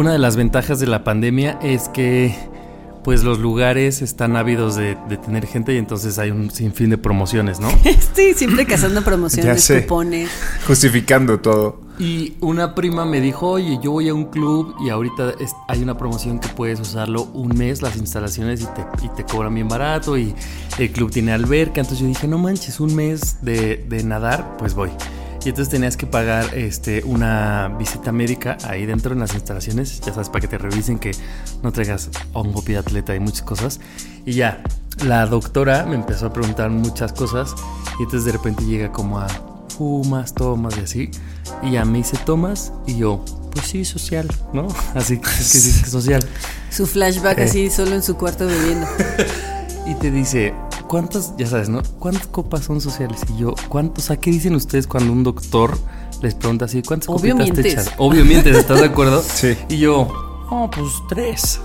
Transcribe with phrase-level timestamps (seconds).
[0.00, 2.34] Una de las ventajas de la pandemia es que
[3.04, 6.96] pues los lugares están ávidos de, de tener gente y entonces hay un sinfín de
[6.96, 7.68] promociones, ¿no?
[7.84, 10.30] Estoy siempre cazando promociones, cupones.
[10.66, 11.82] Justificando todo.
[11.98, 15.82] Y una prima me dijo, oye, yo voy a un club y ahorita es- hay
[15.82, 19.68] una promoción que puedes usarlo un mes, las instalaciones, y te, y te cobran bien
[19.68, 20.34] barato y
[20.78, 21.82] el club tiene alberca.
[21.82, 24.88] Entonces yo dije, no manches, un mes de, de nadar, pues voy.
[25.44, 30.12] Y entonces tenías que pagar este, una visita médica ahí dentro en las instalaciones, ya
[30.12, 31.12] sabes, para que te revisen que
[31.62, 33.80] no traigas hongo atleta y muchas cosas.
[34.26, 34.62] Y ya,
[35.04, 37.54] la doctora me empezó a preguntar muchas cosas
[37.98, 39.28] y entonces de repente llega como a
[39.76, 41.10] fumas, tomas y así.
[41.62, 42.72] Y ya me dice, ¿tomas?
[42.86, 44.68] Y yo, pues sí, social, ¿no?
[44.94, 46.22] Así que es que sí, social.
[46.70, 47.44] Su flashback Eh.
[47.44, 48.86] así solo en su cuarto bebiendo.
[49.86, 50.54] Y te dice,
[50.90, 51.82] ¿cuántas, ya sabes, ¿no?
[52.00, 53.20] ¿Cuántas copas son sociales?
[53.32, 54.04] Y yo, ¿cuántos?
[54.04, 55.78] O sea, ¿qué dicen ustedes cuando un doctor
[56.20, 57.84] les pregunta así, ¿cuántas Obvio copitas te mientes.
[57.84, 57.94] echas?
[57.96, 59.22] Obvio mientes, ¿estás de acuerdo?
[59.32, 59.56] Sí.
[59.68, 60.08] Y yo,
[60.50, 61.60] oh, pues tres.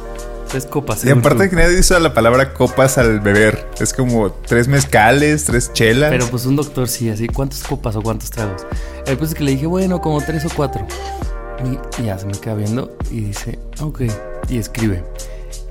[0.48, 1.03] Tres copas.
[1.03, 1.50] Y aparte tú.
[1.50, 3.68] que nadie usa la palabra copas al beber.
[3.80, 6.12] Es como tres mezcales, tres chelas.
[6.12, 8.62] Pero pues un doctor sí, así, ¿cuántas copas o cuántos tragos?
[9.07, 10.86] El pues es que le dije, bueno, como tres o cuatro.
[11.63, 14.02] Y, y ya se me queda viendo y dice, ok.
[14.50, 15.03] Y escribe,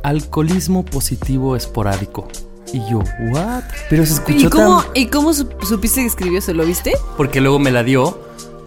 [0.03, 2.27] alcoholismo positivo esporádico.
[2.75, 2.99] Y yo,
[3.31, 3.63] ¿what?
[3.89, 4.91] Pero se escuchó ¿Y cómo, tan...
[4.95, 6.53] ¿Y cómo sup- supiste que escribió eso?
[6.53, 6.93] ¿Lo viste?
[7.17, 8.19] Porque luego me la dio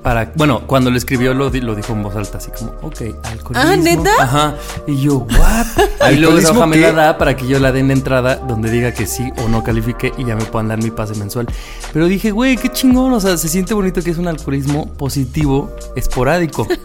[0.02, 0.32] para...
[0.36, 3.54] Bueno, cuando lo escribió lo, di- lo dijo en voz alta, así como, ok, alcoholismo.
[3.56, 4.10] Ah, ¿neta?
[4.20, 4.56] Ajá.
[4.88, 5.66] Y yo, ¿what?
[6.14, 8.36] y luego esa ¿Alcoholismo hoja me la da para que yo la dé en entrada
[8.38, 11.48] donde diga que sí o no califique y ya me puedan dar mi pase mensual.
[11.92, 13.12] Pero dije, güey, qué chingón.
[13.12, 16.66] O sea, se siente bonito que es un alcoholismo positivo esporádico.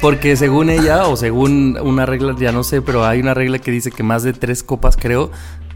[0.00, 3.70] Porque según ella, o según una regla, ya no sé, pero hay una regla que
[3.70, 5.30] dice que más de tres copas, creo,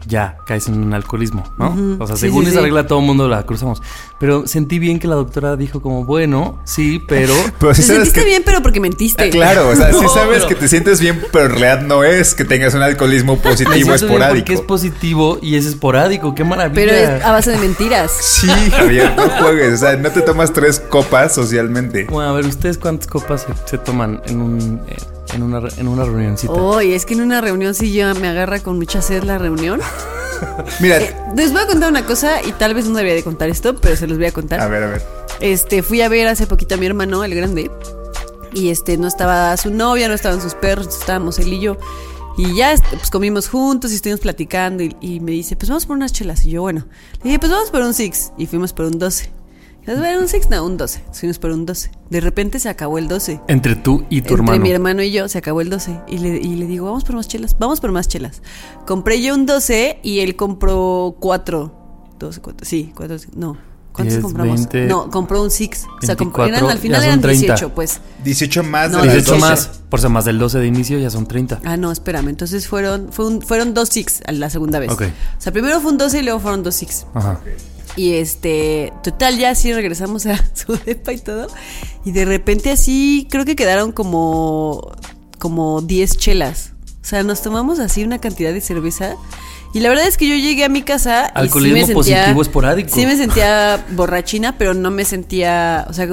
[0.07, 1.97] ya caes en un alcoholismo, ¿no?
[1.99, 2.65] O sea, Sí, según sí, esa sí.
[2.65, 3.81] regla todo el mundo la cruzamos.
[4.19, 7.33] Pero sentí bien que la doctora dijo como, bueno, sí, pero...
[7.59, 8.25] Pero sí Te sabes sentiste que...
[8.25, 9.23] bien, pero porque mentiste.
[9.25, 11.81] Ah, claro, o sea, sí No, sabes pero- que te sientes bien, pero en realidad
[11.81, 14.35] no es que tengas un alcoholismo positivo bien esporádico.
[14.39, 16.73] Porque es positivo y es esporádico, qué maravilla.
[16.75, 18.11] Pero es a base de mentiras.
[18.19, 19.73] Sí, Javier, no juegues.
[19.73, 22.05] O sea, no te tomas tres copas socialmente.
[22.09, 24.95] Bueno, a ver, ¿ustedes cuántas copas se, se toman en un eh,
[25.33, 26.53] en una, en una reunioncita?
[26.53, 29.79] Oye, es que en una reunión sí ya me agarra con mucha sed la reunión.
[30.79, 33.49] Mira, Eh, les voy a contar una cosa y tal vez no debería de contar
[33.49, 34.59] esto, pero se los voy a contar.
[34.61, 35.01] a ver, a ver.
[35.39, 37.71] Este, fui a ver hace poquito a mi hermano, el grande,
[38.53, 41.77] y este, no estaba su novia, no estaban sus perros, estábamos él y yo.
[42.37, 45.85] Y ya este, pues comimos juntos y estuvimos platicando y, y me dice, pues vamos
[45.85, 46.45] por unas chelas.
[46.45, 46.85] Y yo, bueno,
[47.17, 48.31] le dije, pues vamos por un six.
[48.37, 49.29] Y fuimos por un 12.
[49.89, 50.49] ¿Vas a ver un six?
[50.49, 51.01] No, un 12.
[51.13, 51.91] Fuimos por un 12.
[52.09, 53.41] De repente se acabó el 12.
[53.47, 54.61] Entre tú y tu Entre hermano.
[54.61, 57.15] mi hermano y yo se acabó el 12 y le, y le digo, vamos por
[57.15, 58.41] más chelas, vamos por más chelas.
[58.85, 61.75] Compré yo un 12 y él compró 4.
[62.19, 63.57] 12, 4, sí, 4, no.
[63.91, 64.55] ¿Cuántos 10, compramos?
[64.59, 65.85] 20, no, compró un 6.
[66.01, 67.41] O sea, compró, 24, eran, al final eran 30.
[67.55, 67.99] 18, pues.
[68.23, 69.41] 18 más No, de las 18 12.
[69.49, 71.61] más, por ser más del 12 de inicio ya son 30.
[71.65, 72.27] Ah, no, espérame.
[72.29, 74.91] Entonces fueron, fue un- fueron dos 6 la segunda vez.
[74.91, 75.01] Ok.
[75.37, 77.07] O sea, primero fue un 12 y luego fueron dos 6.
[77.15, 77.39] Ajá.
[77.99, 81.47] Y este, total, ya así regresamos a su depa y todo.
[82.05, 84.93] Y de repente así, creo que quedaron como,
[85.37, 86.71] como 10 chelas.
[87.01, 89.17] O sea, nos tomamos así una cantidad de cerveza.
[89.73, 91.33] Y la verdad es que yo llegué a mi casa.
[91.35, 92.89] y Alcoholismo sí me sentía, positivo esporádico.
[92.95, 95.85] Sí me sentía borrachina, pero no me sentía.
[95.89, 96.07] O sea,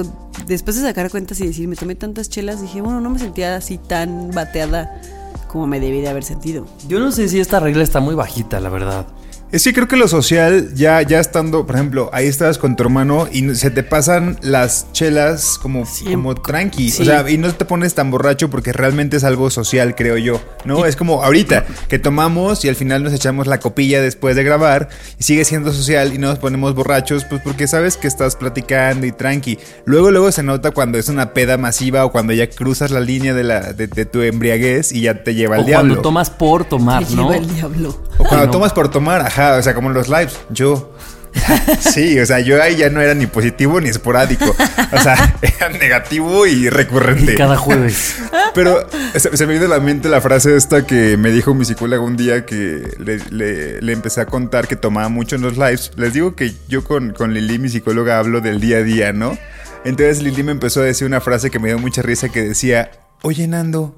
[0.45, 3.55] después de sacar cuentas y decir, me tomé tantas chelas, dije, bueno, no me sentía
[3.55, 5.01] así tan bateada
[5.47, 6.65] como me debí de haber sentido.
[6.89, 9.07] Yo no sé si esta regla está muy bajita, la verdad.
[9.49, 12.83] Es que creo que lo social, ya, ya estando, por ejemplo, ahí estabas con tu
[12.83, 16.91] hermano y se te pasan las chelas como, como tranqui.
[16.91, 17.03] sí.
[17.03, 20.41] O sea, y no te pones tan borracho porque realmente es algo social, creo yo.
[20.65, 20.85] ¿No?
[20.85, 24.89] Es como ahorita que tomamos y al final nos echamos la copilla después de grabar
[25.17, 29.05] y sigue siendo social y no nos ponemos borrachos, pues porque sabes que estás platicando
[29.05, 29.59] y tranqui.
[29.85, 33.33] Luego, luego se nota cuando es una peda masiva o cuando ya cruzas la línea
[33.33, 35.87] de, la, de, de tu embriaguez y ya te lleva O el diablo.
[35.93, 37.23] cuando tomas por tomar, Te ¿no?
[37.31, 37.97] lleva el diablo.
[38.17, 38.51] O cuando No.
[38.51, 40.93] tomas por tomar, ajá, o sea, como en los lives, yo.
[41.79, 44.45] Sí, o sea, yo ahí ya no era ni positivo ni esporádico.
[44.91, 47.33] O sea, era negativo y recurrente.
[47.33, 48.15] Y cada jueves.
[48.55, 51.63] Pero se, se me vino a la mente la frase esta que me dijo mi
[51.63, 55.53] psicóloga un día que le, le- le empecé a contar que tomaba mucho en los
[55.57, 55.91] lives.
[55.95, 59.37] Les digo que yo con, con Lili, mi psicóloga, hablo del día a día, ¿no?
[59.85, 62.89] Entonces Lili me empezó a decir una frase que me dio mucha risa que decía,
[63.21, 63.95] oye Nando,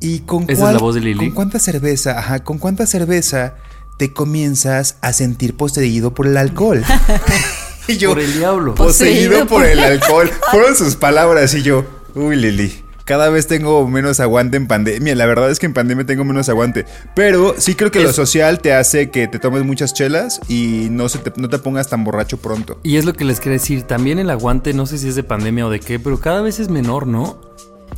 [0.00, 1.18] ¿y con ¿Esa es cuál- la voz de Lili?
[1.26, 3.54] ¿Con cuánta cerveza, ajá, con cuánta cerveza
[3.96, 6.84] te comienzas a sentir poseído por el alcohol?
[7.88, 8.74] y yo, Por el diablo.
[8.74, 10.30] Poseído Poseído por el alcohol.
[10.50, 12.84] Fueron sus palabras y yo, uy, Lili.
[13.04, 15.14] Cada vez tengo menos aguante en pandemia.
[15.14, 16.86] La verdad es que en pandemia tengo menos aguante.
[17.14, 21.10] Pero sí creo que lo social te hace que te tomes muchas chelas y no,
[21.10, 22.80] se te, no te pongas tan borracho pronto.
[22.82, 23.82] Y es lo que les quería decir.
[23.82, 26.58] También el aguante, no sé si es de pandemia o de qué, pero cada vez
[26.60, 27.38] es menor, ¿no?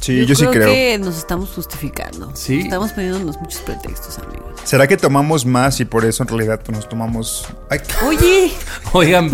[0.00, 0.68] Sí, yo, sí creo.
[0.68, 2.30] que nos estamos justificando.
[2.34, 2.60] Sí.
[2.60, 4.60] Estamos poniéndonos muchos pretextos, amigos.
[4.64, 7.46] ¿Será que tomamos más y por eso en realidad nos tomamos...
[7.70, 8.52] Ay, Oye,
[8.92, 9.26] Oigan,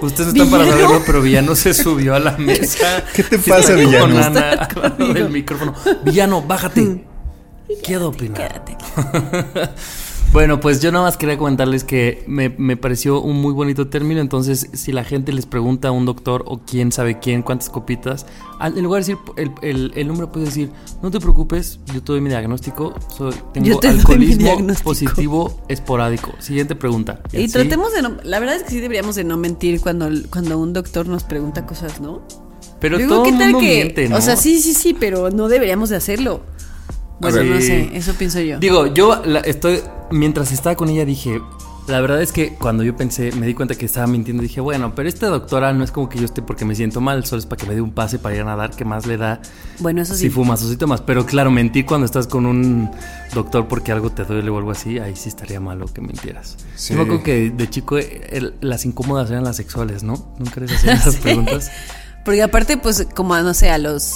[0.00, 3.04] ustedes están para saberlo, pero Villano se subió a la mesa.
[3.14, 4.18] ¿Qué te pasa, con Villano?
[4.18, 5.74] Ana hablando del micrófono.
[6.04, 7.04] Villano, bájate.
[7.82, 8.62] Quiero opinar.
[8.64, 8.76] quédate.
[10.34, 14.20] Bueno, pues yo nada más quería comentarles que me, me pareció un muy bonito término.
[14.20, 18.26] Entonces, si la gente les pregunta a un doctor o quién sabe quién, cuántas copitas,
[18.58, 20.70] al- en lugar de decir el, el, el puede decir,
[21.04, 24.90] no te preocupes, yo te doy mi diagnóstico, soy, tengo te alcoholismo diagnóstico".
[24.90, 26.32] positivo esporádico.
[26.40, 27.20] Siguiente pregunta.
[27.32, 28.16] Y tratemos de no.
[28.24, 31.64] La verdad es que sí deberíamos de no mentir cuando, cuando un doctor nos pregunta
[31.64, 32.22] cosas, ¿no?
[32.80, 34.16] Pero Digo, todo ¿qué el tal mundo que- miente, ¿no?
[34.16, 36.40] O sea, sí, sí, sí, pero no deberíamos de hacerlo.
[37.20, 37.46] Bueno, ver.
[37.46, 38.58] no sé, eso pienso yo.
[38.58, 39.80] Digo, yo la- estoy.
[40.10, 41.40] Mientras estaba con ella dije.
[41.86, 44.42] La verdad es que cuando yo pensé, me di cuenta que estaba mintiendo.
[44.42, 47.26] Dije, bueno, pero esta doctora no es como que yo esté porque me siento mal,
[47.26, 49.18] solo es para que me dé un pase para ir a nadar, que más le
[49.18, 49.42] da
[49.80, 50.20] bueno, eso sí.
[50.20, 51.02] si fumas o si tomas.
[51.02, 52.90] Pero claro, mentir cuando estás con un
[53.34, 56.56] doctor porque algo te duele o algo así, ahí sí estaría malo que mintieras.
[56.74, 56.94] Sí.
[56.94, 60.26] Yo me acuerdo que de chico el- las incómodas eran las sexuales, ¿no?
[60.38, 61.20] ¿Nunca les hacían esas Sí.
[61.20, 61.70] preguntas?
[62.24, 64.14] Porque aparte, pues, como no sé, a los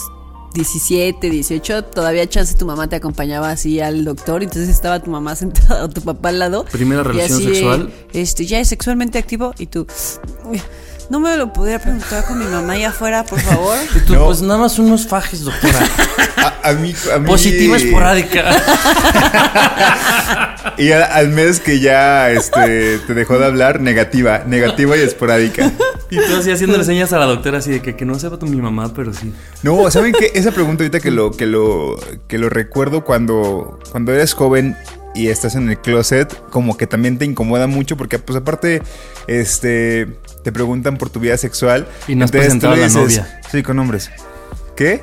[0.58, 5.36] 17, 18, todavía chance tu mamá te acompañaba así al doctor, entonces estaba tu mamá
[5.36, 6.64] sentada o tu papá al lado.
[6.64, 7.92] Primera relación así sexual.
[8.12, 9.86] este, ya es sexualmente activo y tú.
[11.08, 13.76] "Uy, No me lo pudiera preguntar con mi mamá allá afuera, por favor.
[13.96, 14.26] Y tú, No.
[14.26, 15.78] pues nada más unos fajes, doctora.
[16.36, 18.44] A, a mí, a mí- Positiva esporádica.
[20.76, 25.72] Y a- al mes que ya este, te dejó de hablar, negativa, negativa y esporádica.
[26.10, 28.46] Y tú así haciéndole señas a la doctora así de que, que no sepa tu
[28.46, 29.32] mi mamá, pero sí.
[29.64, 30.30] No, ¿saben qué?
[30.34, 34.76] Esa pregunta ahorita que lo, que lo, que lo recuerdo cuando, cuando eres joven
[35.14, 38.80] y estás en el closet, como que también te incomoda mucho porque pues aparte,
[39.26, 40.06] este,
[40.48, 41.86] te preguntan por tu vida sexual.
[42.06, 43.40] Y no has presentado a la dices, novia.
[43.52, 44.10] Sí, con hombres.
[44.76, 45.02] ¿Qué?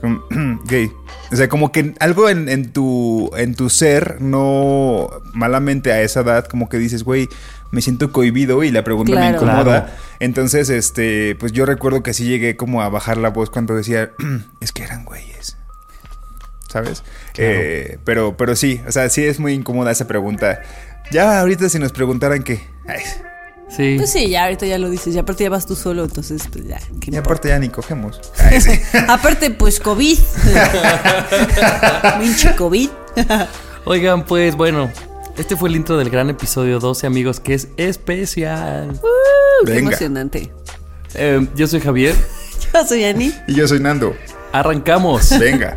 [0.64, 0.92] Gay.
[1.32, 6.20] O sea, como que algo en, en tu, en tu ser, no malamente a esa
[6.20, 7.28] edad, como que dices, güey,
[7.72, 9.86] me siento cohibido y la pregunta me incomoda.
[9.86, 9.86] Claro.
[10.20, 14.12] Entonces, este, pues yo recuerdo que sí llegué como a bajar la voz cuando decía,
[14.60, 15.56] es que eran güeyes.
[16.68, 17.02] ¿Sabes?
[17.32, 17.50] Claro.
[17.54, 20.62] Eh, pero, pero sí, o sea, sí es muy incómoda esa pregunta.
[21.10, 22.60] Ya ahorita si nos preguntaran qué.
[22.86, 23.02] Ay,
[23.68, 23.96] Sí.
[23.98, 26.66] Pues sí, ya ahorita ya lo dices, ya aparte ya vas tú solo, entonces pues
[26.66, 26.78] ya.
[26.78, 27.18] ¿qué y importa?
[27.18, 28.20] aparte ya ni cogemos.
[28.38, 28.80] Ay, sí.
[29.08, 30.18] Aparte, pues COVID.
[32.20, 32.88] Pinche COVID.
[33.84, 34.90] Oigan, pues bueno,
[35.36, 39.00] este fue el intro del gran episodio 12, amigos, que es especial.
[39.64, 39.88] Qué Venga.
[39.90, 40.52] emocionante.
[41.14, 42.14] Eh, yo soy Javier.
[42.72, 43.32] Yo soy Ani.
[43.48, 44.16] Y yo soy Nando.
[44.52, 45.36] Arrancamos.
[45.38, 45.76] Venga.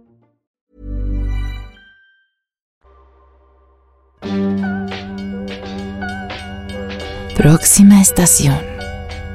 [7.35, 8.59] Próxima estación.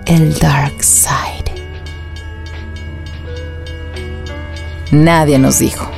[0.07, 1.53] El Dark Side.
[4.93, 5.91] Nadie nos dijo.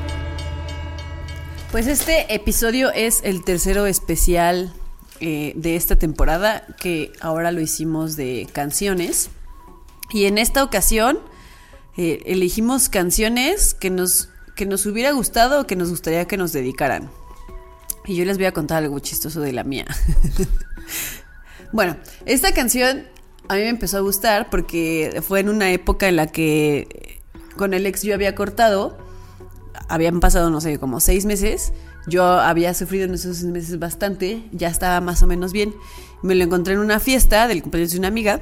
[1.71, 4.73] Pues este episodio es el tercero especial
[5.21, 9.29] eh, de esta temporada, que ahora lo hicimos de canciones.
[10.11, 11.19] Y en esta ocasión
[11.99, 16.55] eh, elegimos canciones que nos, que nos hubiera gustado o que nos gustaría que nos
[16.55, 17.11] dedicaran.
[18.09, 19.85] Y yo les voy a contar algo chistoso de la mía.
[21.73, 23.05] bueno, esta canción
[23.49, 27.21] a mí me empezó a gustar porque fue en una época en la que
[27.57, 28.97] con el ex yo había cortado
[29.89, 31.73] habían pasado, no sé, como seis meses.
[32.07, 35.75] Yo había sufrido en esos seis meses bastante, ya estaba más o menos bien.
[36.23, 38.41] Me lo encontré en una fiesta del cumpleaños de una amiga.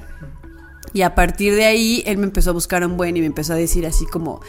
[0.93, 3.53] Y a partir de ahí, él me empezó a buscar un buen y me empezó
[3.53, 4.41] a decir así como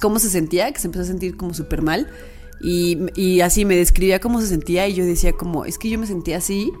[0.00, 2.08] cómo se sentía, que se empezó a sentir como súper mal.
[2.60, 5.98] Y, y así me describía cómo se sentía y yo decía como, es que yo
[5.98, 6.72] me sentía así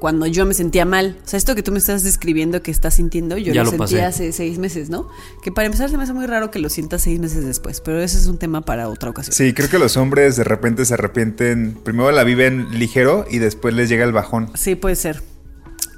[0.00, 1.16] cuando yo me sentía mal.
[1.24, 3.88] O sea, esto que tú me estás describiendo que estás sintiendo, yo Ya lo, pasé.
[3.92, 5.08] sentía hace seis meses, ¿no?
[5.42, 8.02] Que para empezar se me hace muy raro que lo sientas seis meses después, pero
[8.02, 9.34] ese es un tema para otra ocasión.
[9.34, 11.78] Sí, creo que los hombres de repente se arrepienten.
[11.82, 14.50] Primero la viven ligero y después les llega el bajón.
[14.54, 15.22] Sí, puede ser.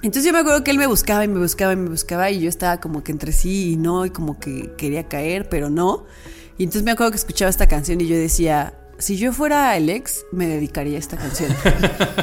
[0.03, 2.41] Entonces yo me acuerdo que él me buscaba y me buscaba y me buscaba y
[2.41, 6.05] yo estaba como que entre sí y no y como que quería caer, pero no.
[6.59, 9.91] Y entonces me acuerdo que escuchaba esta canción y yo decía, si yo fuera el
[9.91, 11.55] ex, me dedicaría a esta canción.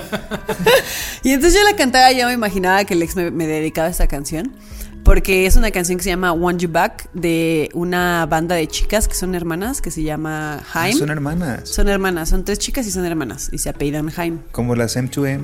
[1.24, 3.88] y entonces yo la cantaba y yo me imaginaba que el ex me, me dedicaba
[3.88, 4.56] a esta canción.
[5.03, 9.10] Porque es una canción que se llama Want You Back de una banda de chicas
[9.10, 10.98] que son hermanas que se llama Haim.
[10.98, 11.68] Son hermanas.
[11.70, 14.39] Son hermanas, son tres chicas y son hermanas y se apellidan Haim.
[14.53, 15.42] Como las M2M.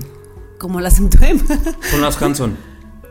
[0.58, 1.42] Como las M2M.
[1.92, 2.58] Son las Hanson.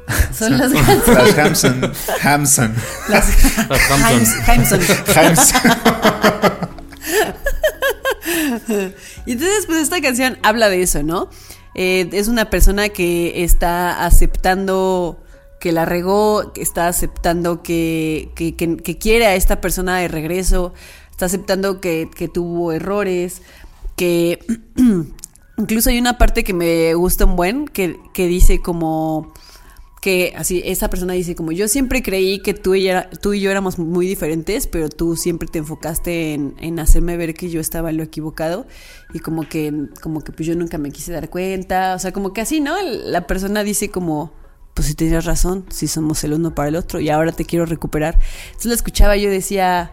[0.33, 1.93] Son las Las Hamson.
[2.23, 2.75] Hamson.
[3.09, 4.49] Las Las Hamptons.
[4.49, 4.81] Haimson.
[5.15, 6.58] Hamson.
[9.27, 11.29] Y entonces, pues esta canción habla de eso, ¿no?
[11.75, 15.23] Eh, es una persona que está aceptando
[15.61, 20.73] que la regó, que está aceptando que, que, quiere a esta persona de regreso,
[21.11, 23.43] está aceptando que, que tuvo errores,
[23.97, 24.39] que
[25.59, 29.33] incluso hay una parte que me gusta un buen, que, que dice como
[30.01, 33.41] que así esa persona dice como yo siempre creí que tú y, era- tú y
[33.41, 37.61] yo éramos muy diferentes, pero tú siempre te enfocaste en, en hacerme ver que yo
[37.61, 38.67] estaba en lo equivocado
[39.13, 42.33] y como que como que pues yo nunca me quise dar cuenta, o sea, como
[42.33, 42.77] que así, ¿no?
[42.83, 44.33] La persona dice como
[44.75, 47.67] pues si tenías razón, si somos el uno para el otro y ahora te quiero
[47.67, 48.17] recuperar.
[48.47, 49.93] Entonces lo escuchaba yo decía,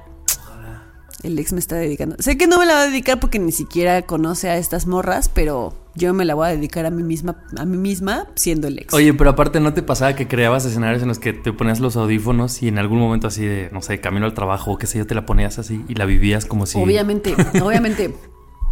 [1.23, 2.15] el ex me está dedicando.
[2.19, 5.27] Sé que no me la va a dedicar porque ni siquiera conoce a estas morras,
[5.29, 8.79] pero yo me la voy a dedicar a mí misma, a mí misma siendo el
[8.79, 8.93] ex.
[8.93, 11.95] Oye, pero aparte no te pasaba que creabas escenarios en los que te ponías los
[11.95, 14.97] audífonos y en algún momento así de, no sé, camino al trabajo o qué sé
[14.97, 16.77] yo, te la ponías así y la vivías como si...
[16.77, 18.13] Obviamente, obviamente.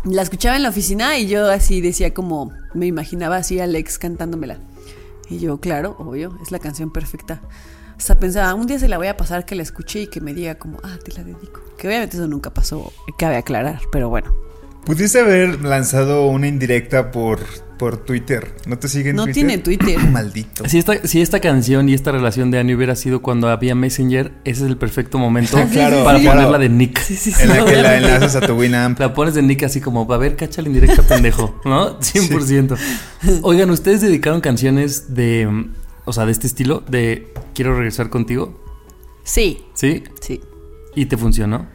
[0.03, 3.97] La escuchaba en la oficina y yo así decía como, me imaginaba así a Alex
[3.97, 4.57] cantándomela.
[5.29, 7.41] Y yo, claro, obvio, es la canción perfecta.
[7.97, 10.33] Hasta pensaba, un día se la voy a pasar que la escuche y que me
[10.33, 11.61] diga como, ah, te la dedico.
[11.77, 14.33] Que obviamente eso nunca pasó, cabe aclarar, pero bueno.
[14.85, 17.39] Pudiste haber lanzado una indirecta por,
[17.79, 18.53] por Twitter.
[18.65, 19.33] ¿No te siguen No Twitter?
[19.47, 19.97] tiene Twitter.
[20.11, 20.67] Maldito.
[20.67, 24.33] Si esta, si esta canción y esta relación de Annie hubiera sido cuando había Messenger,
[24.43, 26.27] ese es el perfecto momento claro, para sí.
[26.27, 26.99] ponerla de Nick.
[27.39, 28.99] En la que la enlazas a tu Winamp.
[28.99, 31.99] La pones de Nick así como, a ver, cacha la indirecta, pendejo, ¿no?
[31.99, 32.77] 100%.
[33.43, 35.67] Oigan, ¿ustedes dedicaron canciones de,
[36.03, 36.83] o sea, de este estilo?
[36.89, 38.59] De quiero regresar contigo,
[39.23, 40.03] Sí, ¿sí?
[40.19, 40.41] sí.
[40.95, 41.67] ¿Y te funcionó?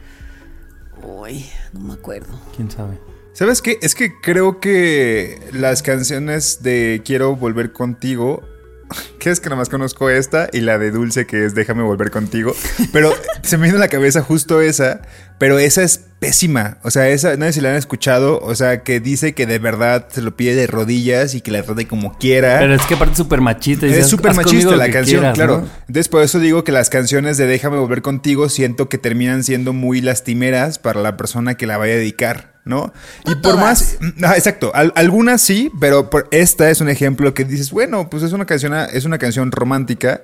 [1.09, 2.39] Uy, no me acuerdo.
[2.55, 2.99] ¿Quién sabe?
[3.33, 3.79] ¿Sabes qué?
[3.81, 8.43] Es que creo que las canciones de Quiero volver contigo.
[9.19, 12.11] Que es que nada más conozco esta y la de Dulce que es Déjame volver
[12.11, 12.55] contigo.
[12.93, 13.13] Pero
[13.43, 15.03] se me vino a la cabeza justo esa.
[15.39, 16.79] Pero esa es pésima.
[16.83, 18.41] O sea, esa, no sé si la han escuchado.
[18.41, 21.63] O sea, que dice que de verdad se lo pide de rodillas y que la
[21.63, 22.59] trate como quiera.
[22.59, 23.87] Pero es que aparte es súper machista.
[23.87, 25.61] y Es súper "Haz conmigo machista la canción, quieras", claro.
[25.61, 25.69] ¿no?
[25.87, 29.73] Entonces, por eso digo que las canciones de Déjame volver contigo siento que terminan siendo
[29.73, 32.93] muy lastimeras para la persona que la vaya a dedicar, ¿no?
[33.25, 33.61] y por todas.
[33.61, 33.97] más.
[34.25, 34.73] Ah, exacto.
[34.75, 38.45] al- algunas sí, pero por- esta es un ejemplo que dices, bueno, pues es una
[38.45, 40.23] canción, es una canción romántica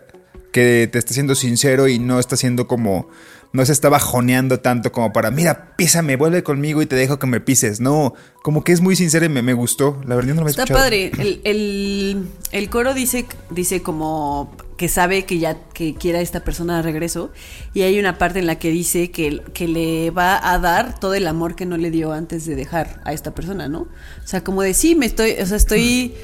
[0.51, 3.09] que te está siendo sincero y no está siendo como.
[3.55, 7.29] No se está bajoneando tanto como para, mira, písame, vuelve conmigo y te dejo que
[7.29, 7.81] me pises.
[7.81, 10.01] No, como que es muy sincero y me, me gustó.
[10.07, 10.81] La verdad, no lo había Está escuchado.
[10.85, 11.13] padre.
[11.19, 16.77] El, el- el coro dice, dice como que sabe que ya que quiera esta persona
[16.79, 17.31] de regreso.
[17.75, 21.15] Y hay una parte en la que dice que, que le va a dar todo
[21.15, 23.83] el amor que no le dio antes de dejar a esta persona, ¿no?
[23.83, 26.15] O sea, como de sí, me estoy, o sea, estoy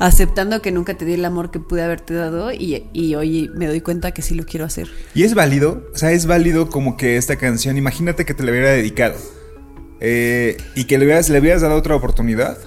[0.00, 3.66] aceptando que nunca te di el amor que pude haberte dado y, y hoy me
[3.66, 4.88] doy cuenta que sí lo quiero hacer.
[5.14, 8.50] Y es válido, o sea, es válido como que esta canción, imagínate que te la
[8.50, 9.16] hubiera dedicado
[10.00, 12.58] eh, y que le hubieras, le hubieras dado otra oportunidad.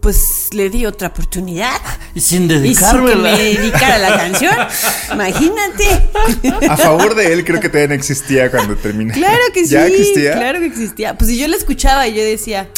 [0.00, 1.80] Pues le di otra oportunidad.
[2.14, 3.22] Y sin Y sin que dedicármela.
[3.22, 4.54] me dedicara la canción.
[5.12, 5.84] Imagínate.
[6.68, 9.12] A favor de él creo que todavía no existía cuando terminé.
[9.12, 9.70] Claro que sí.
[9.72, 10.32] ¿Ya existía?
[10.34, 11.16] Claro que existía.
[11.16, 12.68] Pues si yo la escuchaba y yo decía,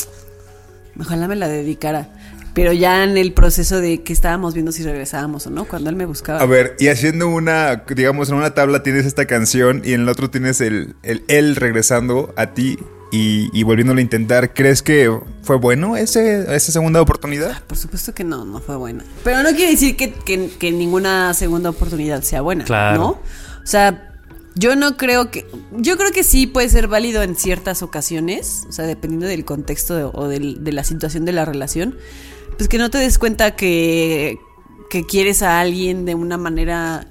[0.98, 2.10] ojalá me la dedicara.
[2.54, 5.96] Pero ya en el proceso de que estábamos viendo si regresábamos o no, cuando él
[5.96, 6.40] me buscaba.
[6.40, 10.08] A ver, y haciendo una, digamos, en una tabla tienes esta canción y en el
[10.08, 12.78] otro tienes el, el él regresando a ti
[13.11, 14.54] y, y volviéndolo a intentar.
[14.54, 17.61] ¿Crees que fue bueno ese, esa segunda oportunidad?
[17.64, 19.04] Por supuesto que no, no fue buena.
[19.25, 22.64] Pero no quiere decir que, que- que ninguna segunda oportunidad sea buena.
[22.64, 22.99] Claro.
[22.99, 23.08] ¿No?
[23.08, 24.11] O sea,
[24.56, 25.44] Yo no creo que.
[25.73, 28.62] Yo creo que sí puede ser válido en ciertas ocasiones.
[28.68, 31.96] O sea, dependiendo del contexto de- o del- de la situación de la relación.
[32.56, 34.38] Pues que no te des cuenta que.
[34.90, 37.06] que quieres a alguien de una manera.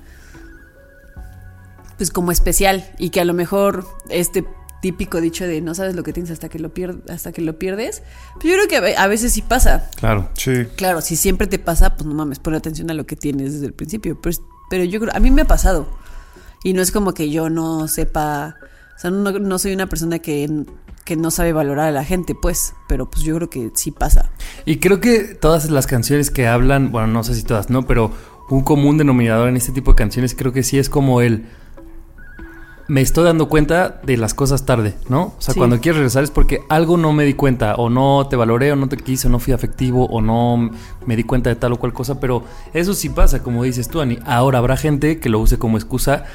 [1.98, 2.90] Pues como especial.
[2.98, 4.46] Y que a lo mejor este
[4.82, 7.58] típico dicho de no sabes lo que tienes hasta que lo pierdes, hasta que lo
[7.58, 8.04] pierdes.
[8.36, 9.90] Pues yo creo que a ve- a veces sí pasa.
[9.96, 10.30] Claro.
[10.34, 10.66] Sí.
[10.76, 13.68] Claro, si siempre te pasa, pues no mames, pon atención a lo que tienes desde
[13.68, 14.20] el principio.
[14.20, 14.36] Pero,
[14.70, 15.88] pero yo creo, a mí me ha pasado.
[16.66, 18.58] Y no es como que yo no sepa,
[18.96, 20.50] o sea, no, no soy una persona que,
[21.06, 24.32] que no sabe valorar a la gente, pues, pero pues yo creo que sí pasa.
[24.66, 27.86] Y creo que todas las canciones que hablan, bueno, no sé si todas, ¿no?
[27.86, 28.12] Pero
[28.50, 31.46] un común denominador en este tipo de canciones creo que sí es como el...
[32.90, 35.22] Me estoy dando cuenta de las cosas tarde, ¿no?
[35.22, 35.58] O sea, Sí.
[35.58, 38.76] cuando quieres regresar es porque algo no me di cuenta, o no te valoré, o
[38.76, 40.70] no te quise, o no fui afectivo, o no
[41.06, 42.44] me di cuenta de tal o cual cosa, pero
[42.74, 44.20] eso sí pasa, como dices tú, Ani.
[44.26, 46.26] Ahora habrá gente que lo use como excusa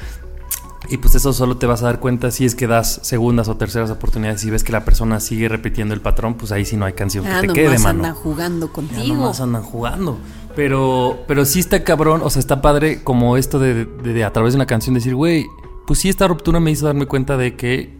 [0.89, 3.57] y pues eso solo te vas a dar cuenta si es que das segundas o
[3.57, 6.85] terceras oportunidades y ves que la persona sigue repitiendo el patrón, pues ahí sí no
[6.85, 7.89] hay canción que Ah, te nomás quede, mano.
[7.89, 9.15] andan jugando Ya contigo.
[9.15, 10.17] nomás andan jugando.
[10.55, 14.33] Pero, pero sí está cabrón, o sea, está padre como esto de, de- de a
[14.33, 15.45] través de una canción decir, güey,
[15.85, 17.97] pues sí, esta ruptura me hizo darme cuenta de que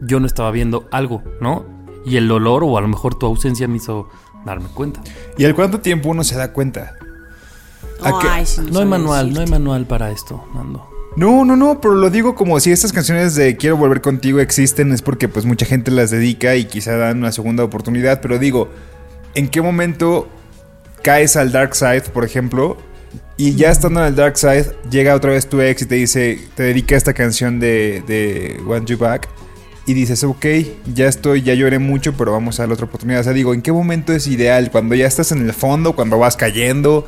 [0.00, 1.64] yo no estaba viendo algo, ¿no?
[2.06, 4.08] Y el dolor o a lo mejor tu ausencia me hizo
[4.46, 5.02] darme cuenta.
[5.36, 6.94] ¿Y al cuánto tiempo uno se da cuenta?
[8.44, 10.88] Sí, No hay manual, no hay manual para esto, Nando.
[11.16, 14.92] No, no, no, pero lo digo como si estas canciones de Quiero volver contigo existen,
[14.92, 18.68] es porque pues mucha gente las dedica y quizá dan una segunda oportunidad, pero digo,
[19.34, 20.28] ¿en qué momento
[21.02, 22.76] caes al dark side, por ejemplo?
[23.36, 26.38] Y ya estando en el dark side, llega otra vez tu ex y te dice,
[26.54, 29.28] te dedica esta canción de, de Want You Back.
[29.86, 30.46] Y dices, ok,
[30.94, 33.22] ya estoy, ya lloré mucho, pero vamos a la otra oportunidad.
[33.22, 34.70] O sea, digo, ¿en qué momento es ideal?
[34.70, 35.94] ¿Cuando ya estás en el fondo?
[35.94, 37.06] ¿Cuando vas cayendo?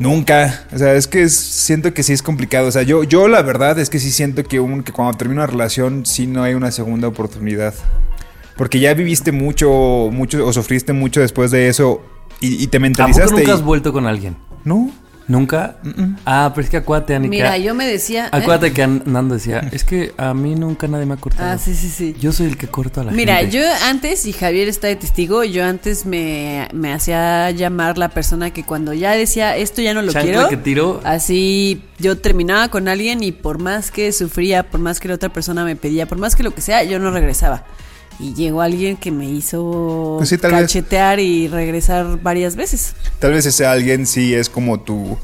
[0.00, 0.64] Nunca.
[0.74, 2.66] O sea, es que es- siento que sí es complicado.
[2.68, 5.42] O sea, yo, yo la verdad es que sí siento que, un, que cuando termina
[5.42, 7.74] una relación sí no hay una segunda oportunidad.
[8.56, 12.02] Porque ya viviste mucho, mucho o sufriste mucho después de eso
[12.40, 13.34] y, y te ¿A poco mentalizaste.
[13.36, 14.36] nunca has y- vuelto con alguien?
[14.64, 14.90] ¿No?
[15.30, 15.76] ¿Nunca?
[16.26, 18.26] Ah, pero es que acuérdate, Ani, que- Mira, yo me decía.
[18.26, 18.30] ¿eh?
[18.32, 21.48] Acuérdate que An- Nando decía, es que a mí nunca nadie me ha cortado.
[21.50, 22.16] Ah, sí, sí, sí.
[22.18, 23.56] Yo soy el que corto a la Mira, gente.
[23.58, 28.50] yo antes, y Javier está de testigo, yo antes me, me hacía llamar la persona
[28.50, 31.00] que cuando ya decía esto ya no lo Chancla quiero, que tiro.
[31.04, 35.28] así yo terminaba con alguien y por más que sufría, por más que la otra
[35.28, 37.64] persona me pedía, por más que lo que sea, yo no regresaba.
[38.20, 40.60] Y llegó alguien que me hizo Pues sí, tal vez.
[40.62, 42.94] cachetear y regresar varias veces.
[43.18, 45.16] Tal vez ese alguien sí es como tu.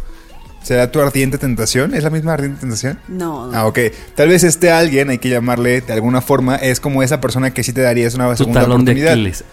[0.63, 1.95] ¿Será tu ardiente tentación?
[1.95, 2.99] ¿Es la misma ardiente tentación?
[3.07, 3.51] No.
[3.53, 3.79] Ah, ok.
[4.17, 7.63] Tal vez este alguien, hay que llamarle de alguna forma, es como esa persona que
[7.63, 9.13] sí te darías una tu segunda talón de oportunidad.
[9.13, 9.45] Aquiles.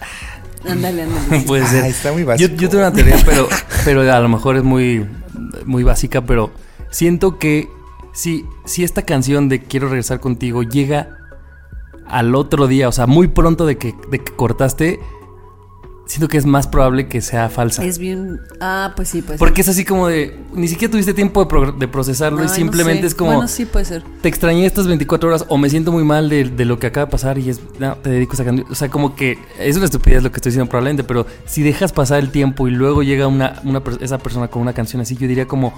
[0.68, 1.40] Ándale, ándale.
[1.46, 1.84] Puede Ah, ser.
[1.84, 2.54] está muy yo, básico.
[2.56, 3.48] yo tengo una teoría, pero,
[3.84, 5.06] pero a lo mejor es muy,
[5.66, 6.50] muy básica, pero
[6.90, 7.68] siento que
[8.12, 11.18] si, si esta canción de Quiero regresar contigo llega
[12.06, 15.00] al otro día, o sea, muy pronto de que, de que cortaste,
[16.06, 17.84] siento que es más probable que sea falsa.
[17.84, 18.40] Es bien.
[18.60, 19.38] Ah, pues sí, pues.
[19.38, 23.06] Porque es así como de, ni siquiera tuviste tiempo de, pro- de procesarlo y simplemente
[23.06, 24.02] es como, Bueno, sí puede ser.
[24.22, 27.06] te extrañé estas 24 horas o me siento muy mal de, de lo que acaba
[27.06, 28.66] de pasar y es, no, te dedico a esa canción.
[28.70, 31.92] O sea, como que es una estupidez lo que estoy diciendo probablemente, pero si dejas
[31.92, 35.26] pasar el tiempo y luego llega una, una esa persona con una canción así, yo
[35.26, 35.72] diría como,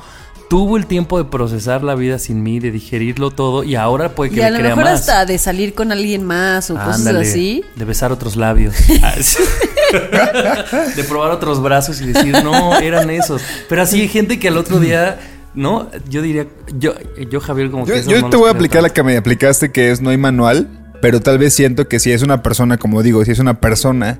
[0.51, 4.31] tuvo el tiempo de procesar la vida sin mí, de digerirlo todo y ahora puede
[4.33, 5.01] que Y a le lo crea mejor más.
[5.01, 7.65] hasta de salir con alguien más o cosas Ándale, así.
[7.77, 8.75] De besar otros labios.
[10.96, 13.42] De probar otros brazos y decir, no, eran esos.
[13.68, 15.18] Pero así hay gente que al otro día,
[15.55, 15.90] ¿no?
[16.09, 16.46] Yo diría,
[16.79, 16.94] yo,
[17.31, 19.72] yo Javier, como Yo, que yo no te voy a aplicar la que me aplicaste,
[19.72, 20.68] que es no hay manual,
[21.01, 24.18] pero tal vez siento que si es una persona, como digo, si es una persona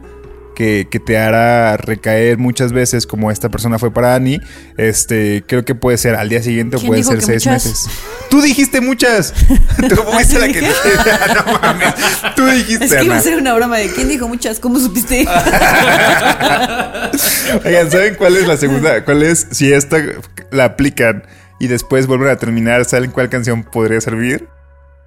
[0.57, 4.41] que, que te hará recaer muchas veces, como esta persona fue para Ani,
[4.79, 7.67] este, creo que puede ser al día siguiente o ¿Quién puede ser seis muchas?
[7.67, 7.91] meses.
[8.31, 9.35] Tú dijiste muchas.
[9.89, 10.73] Tú fuiste la que dije.
[11.35, 11.95] no mames.
[12.35, 15.29] Tú dijiste, Es que iba a ser una broma de quién dijo muchas, ¿cómo supiste?
[17.65, 19.05] Oigan, ¿saben cuál es la segunda?
[19.05, 19.49] ¿Cuál es?
[19.51, 19.99] Si esta
[20.51, 21.25] la aplican
[21.61, 24.49] y después vuelven a terminar, ¿saben cuál canción podría servir?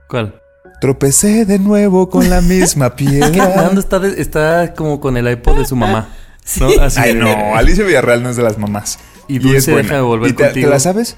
[0.08, 0.40] ¿Cuál?
[0.82, 3.56] Tropecé de nuevo con la misma Que piedra.
[3.56, 6.10] Nando está, de- está como con el iPod de su mamá.
[6.60, 6.68] ¿no?
[6.82, 9.00] Así Ay, de- no, Alicia Villarreal no es de las mamás.
[9.28, 9.82] Y Dulce es buena.
[9.84, 10.68] deja de volver ¿Y te, contigo.
[10.68, 11.18] ¿Te la sabes?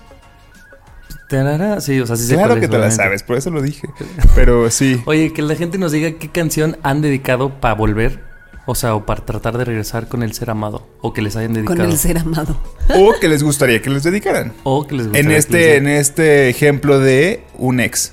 [1.79, 3.87] Sí, o sea, sí Claro que es, te la sabes, por eso lo dije.
[4.35, 5.01] Pero sí.
[5.05, 8.19] Oye, que la gente nos diga qué canción han dedicado para volver.
[8.65, 10.87] O sea, o para tratar de regresar con el ser amado.
[11.01, 11.77] O que les hayan dedicado.
[11.77, 12.57] Con el ser amado.
[12.95, 14.51] O que les gustaría que les dedicaran.
[14.63, 18.11] O que les gustaría En que este, les- en este ejemplo de un ex.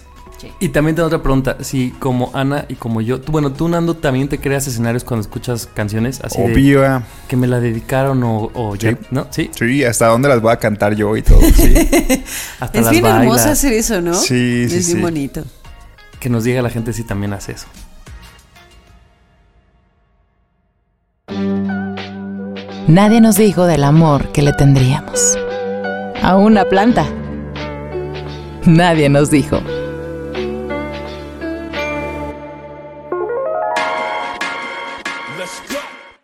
[0.61, 1.57] Y también tengo otra pregunta.
[1.61, 5.23] Si como Ana y como yo, tú, bueno, tú Nando también te creas escenarios cuando
[5.23, 6.87] escuchas canciones así de Obvio.
[6.87, 7.03] ah.
[7.29, 8.97] que me la dedicaron o, o ya.
[9.11, 9.27] ¿no?
[9.31, 11.41] Sí, Sí, hasta dónde las voy a cantar yo y todo.
[11.41, 11.75] Sí.
[12.61, 13.23] hasta Es las bien bailas.
[13.23, 14.15] hermoso hacer eso, ¿no?
[14.15, 15.03] Sí, sí, Es bien sí.
[15.03, 15.43] bonito.
[16.21, 17.67] Que nos diga la gente si también hace eso.
[22.87, 25.37] Nadie nos dijo del amor que le tendríamos.
[26.23, 27.07] A una planta.
[28.65, 29.61] Nadie nos dijo.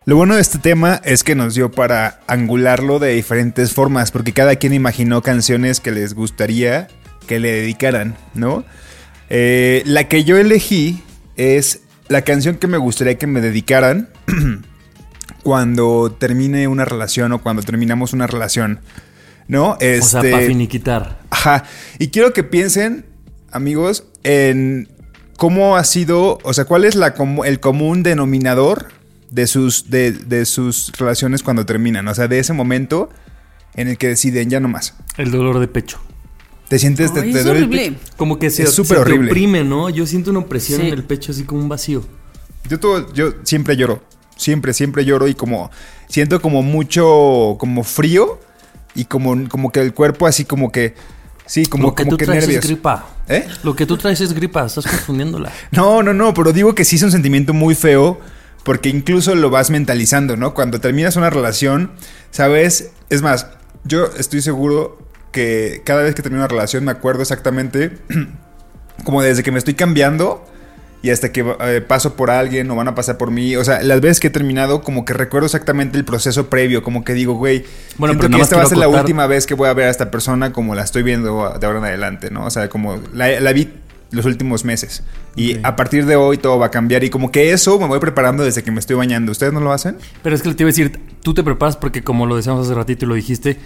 [0.07, 4.33] Lo bueno de este tema es que nos dio para angularlo de diferentes formas, porque
[4.33, 6.87] cada quien imaginó canciones que les gustaría
[7.25, 8.63] que le dedicaran, ¿no?
[9.31, 11.01] Eh, la que yo elegí
[11.37, 14.09] es la canción que me gustaría que me dedicaran
[15.43, 18.81] cuando termine una relación o cuando terminamos una relación,
[19.47, 19.71] ¿no?
[19.71, 21.17] O sea, Este- para finiquitar.
[21.31, 21.63] Ajá.
[21.97, 23.07] Y quiero que piensen,
[23.51, 24.87] amigos, en
[25.35, 27.15] cómo ha sido, o sea, cuál es la,
[27.45, 28.89] el común denominador
[29.35, 32.07] de sus, de, de sus relaciones cuando terminan.
[32.07, 33.09] O sea, de ese momento
[33.75, 34.95] en el que deciden ya no más.
[35.17, 35.99] El dolor de pecho.
[36.69, 37.91] Te sientes, te, Ay, te es duele el horrible.
[37.91, 38.13] pecho.
[38.17, 39.29] Como que se, Es se súper te horrible.
[39.31, 39.89] oprime, ¿no?
[39.89, 40.87] Yo siento una opresión Sí.
[40.87, 42.03] en el pecho, así como un vacío.
[42.69, 44.01] Yo, todo- yo siempre lloro.
[44.37, 45.69] Siempre, siempre lloro y como
[46.07, 48.39] siento como mucho, como frío
[48.95, 50.95] y como, como que el cuerpo así como que,
[51.45, 52.63] sí, como, Lo que como tú que traes nervios.
[52.63, 53.05] es gripa.
[53.27, 53.47] ¿Eh?
[53.63, 55.51] Lo que tú traes es gripa, estás confundiéndola.
[55.71, 58.19] No, no, no, pero digo que sí es un sentimiento muy feo
[58.65, 60.55] porque incluso lo vas mentalizando, ¿no?
[60.55, 61.91] Cuando terminas una relación,
[62.31, 62.89] ¿sabes?
[63.11, 63.47] Es más,
[63.83, 64.97] yo estoy seguro
[65.31, 67.99] que cada vez que termino una relación me acuerdo exactamente
[69.05, 70.43] como desde que me estoy cambiando
[71.03, 73.55] y hasta que eh, paso por alguien o van a pasar por mí.
[73.55, 76.81] O sea, las veces que he terminado, como que recuerdo exactamente el proceso previo.
[76.81, 77.65] Como que digo, güey,
[77.99, 79.89] Bueno, siento pero que esta va a ser la última vez que voy a ver
[79.89, 82.47] a esta persona como la estoy viendo de ahora en adelante, ¿no?
[82.47, 83.71] O sea, como la, la vi
[84.11, 85.03] los últimos meses.
[85.35, 87.03] Y a partir de hoy todo va a cambiar.
[87.03, 89.31] Y como que eso me voy preparando desde que me estoy bañando.
[89.31, 89.97] ¿Ustedes no lo hacen?
[90.23, 92.75] Pero es que te iba a decir, tú te preparas porque como lo decíamos hace
[92.75, 93.57] ratito y lo dijiste,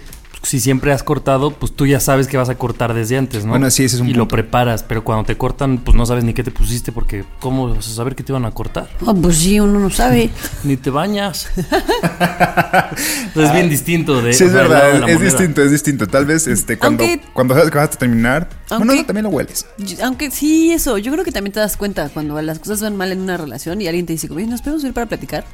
[0.42, 3.50] si siempre has cortado, pues tú ya sabes que vas a cortar desde antes, ¿no?
[3.50, 6.24] Bueno, sí, ese es un Y lo preparas, pero cuando te cortan, pues no sabes
[6.24, 8.88] ni qué te pusiste porque ¿cómo vas a saber que te iban a cortar?
[9.04, 10.30] Oh, pues sí, uno no sabe.
[10.64, 11.48] Ni te bañas.
[11.56, 11.74] Entonces
[13.36, 15.08] es bien distinto de sí, es verdad.
[15.08, 16.06] Es distinto, es distinto.
[16.06, 18.48] Tal vez este, cuando, Aunque- cuando sabes que vas a terminar.
[18.70, 19.66] Bueno, Aunque- no, también lo hueles.
[19.78, 22.96] Yo- Aunque sí, eso, yo creo que también te das cuenta cuando las cosas van
[22.96, 25.44] mal en una relación y alguien te dice, oye, nos podemos ir para platicar.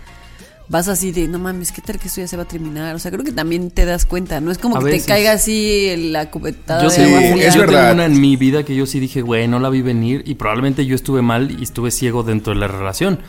[0.69, 2.95] Vas así de, no mames, ¿qué tal que esto ya se va a terminar?
[2.97, 5.03] O sea, creo que también te das cuenta, no es como A que veces.
[5.05, 7.49] te caiga así la cubetada Yo de sí, agua Sí, fría.
[7.49, 7.81] es yo verdad.
[7.91, 10.35] tengo una en mi vida que yo sí dije, güey, no la vi venir y
[10.35, 13.21] probablemente yo estuve mal y estuve ciego dentro de la relación.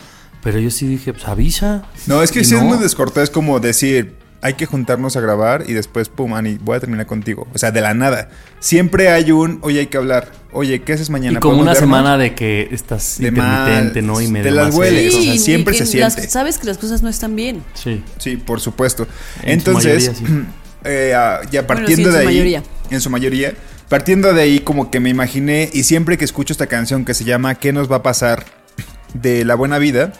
[0.41, 1.83] Pero yo sí dije, pues avisa.
[2.07, 5.63] No, es que Y sí es muy descortés como decir, hay que juntarnos a grabar
[5.67, 7.47] y después, pum, Ani, voy a terminar contigo.
[7.53, 8.29] O sea, de la nada.
[8.59, 10.31] Siempre hay un, oye, hay que hablar.
[10.51, 11.37] Oye, ¿qué haces mañana?
[11.37, 11.87] Y como ¿Podemos una vernos?
[11.97, 14.21] semana de que estás De intermitente, mal, ¿no?
[14.21, 15.13] Y me te las hueles.
[15.15, 16.31] o sea, y siempre que se las- siente.
[16.31, 17.63] sabes que las cosas no están bien.
[17.73, 18.03] Sí.
[18.19, 19.07] Sí, por supuesto.
[19.43, 20.45] En su Entonces, mayoría, sí.
[20.85, 21.09] eh,
[21.51, 22.63] ya Bueno, partiendo sí, en de su ahí, mayoría.
[22.91, 23.53] en su mayoría,
[23.89, 27.23] partiendo de ahí como que me imaginé y siempre que escucho esta canción que se
[27.23, 28.45] llama ¿Qué nos va a pasar?
[29.13, 30.13] de La Buena Vida.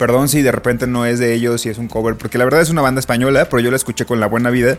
[0.00, 2.62] Perdón si de repente no es de ellos y es un cover, porque la verdad
[2.62, 4.78] es una banda española, pero yo la escuché con La Buena Vida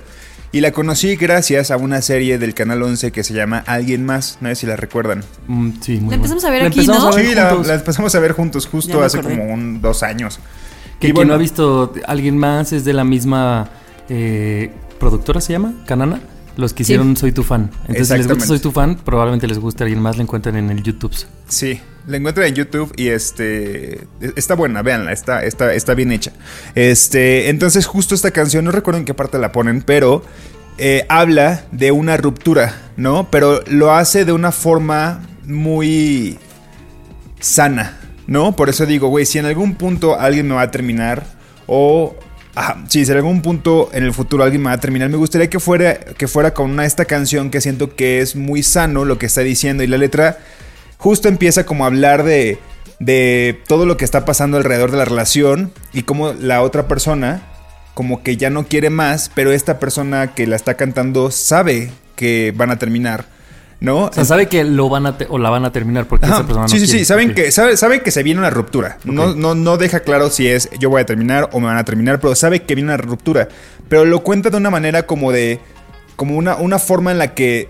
[0.51, 4.39] y la conocí gracias a una serie del Canal 11 que se llama Alguien Más,
[4.41, 5.23] no sé si la recuerdan.
[5.45, 6.57] Mm, sí, muy La empezamos bueno.
[6.57, 7.07] a ver aquí, ¿no?
[7.07, 9.37] a ver Sí, la, la empezamos a ver juntos justo hace acordé.
[9.37, 10.39] como un, dos años.
[10.99, 13.69] Que Y quien bueno, no ha visto alguien más es de la misma
[14.09, 15.83] eh, productora, ¿se llama?
[15.85, 16.19] Canana.
[16.57, 17.69] Los que hicieron Soy tu fan.
[17.81, 18.45] Entonces, si les gusta.
[18.47, 21.13] Soy tu fan, probablemente les guste alguien más, la encuentran en el YouTube.
[21.47, 26.31] Sí, la encuentran en YouTube y este está buena, véanla, está, está, está bien hecha.
[26.75, 30.23] Este, entonces justo esta canción, no recuerdo en qué parte la ponen, pero
[30.77, 33.29] eh, habla de una ruptura, ¿no?
[33.29, 36.39] Pero lo hace de una forma muy
[37.39, 38.55] sana, ¿no?
[38.55, 41.23] Por eso digo, güey, si en algún punto alguien me va a terminar
[41.67, 42.15] o
[42.55, 45.49] ajá, si en algún punto en el futuro alguien me va a terminar, me gustaría
[45.49, 49.17] que fuera que fuera con una, esta canción que siento que es muy sano lo
[49.17, 50.39] que está diciendo y la letra
[51.01, 52.59] justo empieza como a hablar de
[52.99, 57.41] de todo lo que está pasando alrededor de la relación y cómo la otra persona
[57.95, 62.53] como que ya no quiere más, pero esta persona que la está cantando sabe que
[62.55, 63.25] van a terminar,
[63.79, 64.05] ¿no?
[64.05, 66.43] O sea, sabe que lo van a o la van a terminar porque Ajá, esa
[66.43, 66.99] persona no sí, sí, quiere.
[66.99, 67.35] sí, saben Ok.
[67.37, 68.99] que, sabe- saben que se viene una ruptura.
[69.03, 71.83] No, no, no deja claro si es yo voy a terminar o me van a
[71.83, 73.47] terminar, pero sabe que viene una ruptura.
[73.89, 75.59] Pero lo cuenta de una manera como de.
[76.15, 77.67] como una, una forma en la que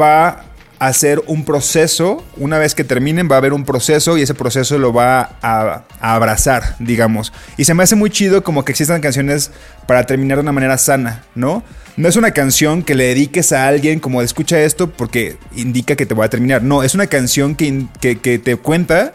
[0.00, 0.44] va
[0.80, 2.24] hacer un proceso.
[2.36, 5.84] Una vez que terminen, va a haber un proceso y ese proceso lo va a,
[6.00, 7.32] abrazar, digamos.
[7.56, 9.52] Y se me hace muy chido como que existan canciones
[9.86, 11.62] para terminar de una manera sana, ¿no?
[11.96, 16.06] No es una canción que le dediques a alguien como escucha esto porque indica que
[16.06, 16.62] te voy a terminar.
[16.62, 19.12] No, es una canción que, que- que te cuenta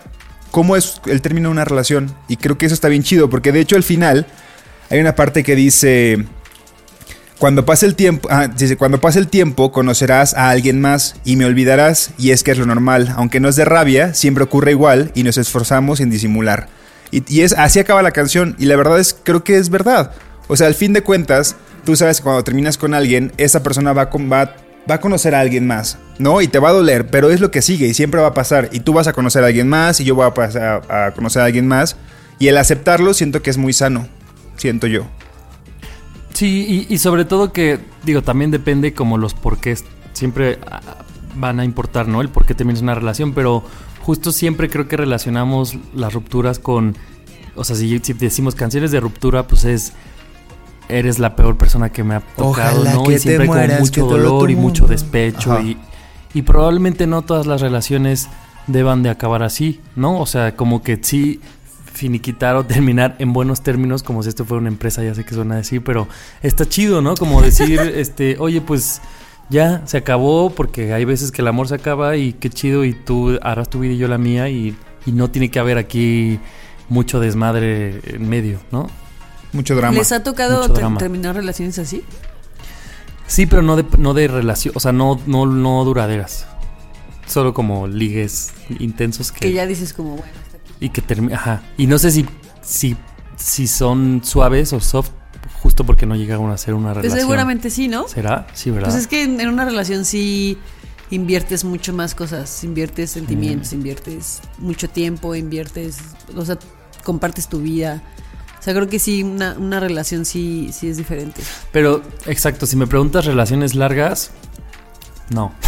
[0.52, 2.16] cómo es el término de una relación.
[2.28, 4.28] Y creo que eso está bien chido porque de hecho al final
[4.92, 6.26] hay una parte que dice...
[7.40, 11.36] Cuando pase el tiempo, ah, dice, cuando pase el tiempo conocerás a alguien más y
[11.36, 14.72] me olvidarás y es que es lo normal, aunque no es de rabia, siempre ocurre
[14.72, 16.70] igual y nos esforzamos en disimular.
[17.12, 20.12] Y, es así acaba la canción y la verdad es creo que es verdad.
[20.48, 23.92] O sea, al fin de cuentas, tú sabes que cuando terminas con alguien, esa persona
[23.92, 24.56] va va,
[24.90, 26.42] va a conocer a alguien más, ¿no?
[26.42, 28.70] Y te va a doler, pero es lo que sigue y siempre va a pasar.
[28.72, 31.42] Y tú vas a conocer a alguien más y yo voy a pasar a conocer
[31.42, 31.98] a alguien más.
[32.40, 34.08] Y el aceptarlo siento que es muy sano,
[34.58, 35.06] siento yo.
[36.36, 40.82] Sí, y, y sobre todo que, digo, también depende como los porqués siempre ah,
[41.36, 42.22] van a importar, ¿no?
[42.22, 43.64] El por qué terminas una relación, pero
[44.02, 46.98] justo siempre creo que relacionamos las rupturas con,
[47.56, 49.94] o sea, si, si decimos canciones de ruptura, pues es,
[50.90, 53.04] eres la peor persona que me ha tocado, Ojalá ¿no?
[53.04, 55.78] que y siempre con mucho dolor y mucho despecho y,
[56.34, 58.28] y probablemente no todas las relaciones
[58.68, 60.20] deban de acabar así, ¿no?
[60.20, 61.40] O sea, como que sí
[61.96, 65.34] finiquitar o terminar en buenos términos, como si esto fuera una empresa, ya sé que
[65.34, 66.08] suena así, pero
[66.44, 67.16] está chido, ¿no?
[67.16, 69.02] Como decir, este, oye, pues
[69.50, 72.94] ya se acabó, porque hay veces que el amor se acaba y qué chido, y
[72.94, 76.40] tú harás tu vida y yo la mía, y, y no tiene que haber aquí
[76.90, 78.90] mucho desmadre en medio, ¿no?
[79.54, 79.98] Mucho drama.
[79.98, 80.98] ¿Les ha tocado drama.
[80.98, 82.04] terminar relaciones así?
[83.28, 86.46] Sí, pero no de, no de relación, o sea, no, no, no duraderas.
[87.26, 90.45] Solo como ligues intensos que, Que ya dices como, bueno,
[90.80, 91.64] y que termina, ajá.
[91.78, 92.26] Y no sé si,
[92.62, 92.96] si,
[93.38, 95.12] si son suaves o soft,
[95.62, 97.20] justo porque no llegaron a ser una pues relación.
[97.22, 98.08] seguramente sí, ¿no?
[98.08, 98.48] ¿Será?
[98.54, 98.90] Sí, ¿verdad?
[98.90, 100.58] Pues es que en, una relación sí
[101.12, 103.76] inviertes mucho más cosas, inviertes sentimientos, Mm.
[103.76, 105.98] inviertes mucho tiempo, inviertes,
[106.36, 106.58] o sea,
[107.04, 108.02] compartes tu vida.
[108.60, 111.42] O sea, creo que sí, una, una relación sí, sí es diferente.
[111.72, 114.32] Pero, exacto, si me preguntas relaciones largas,
[115.30, 115.52] no.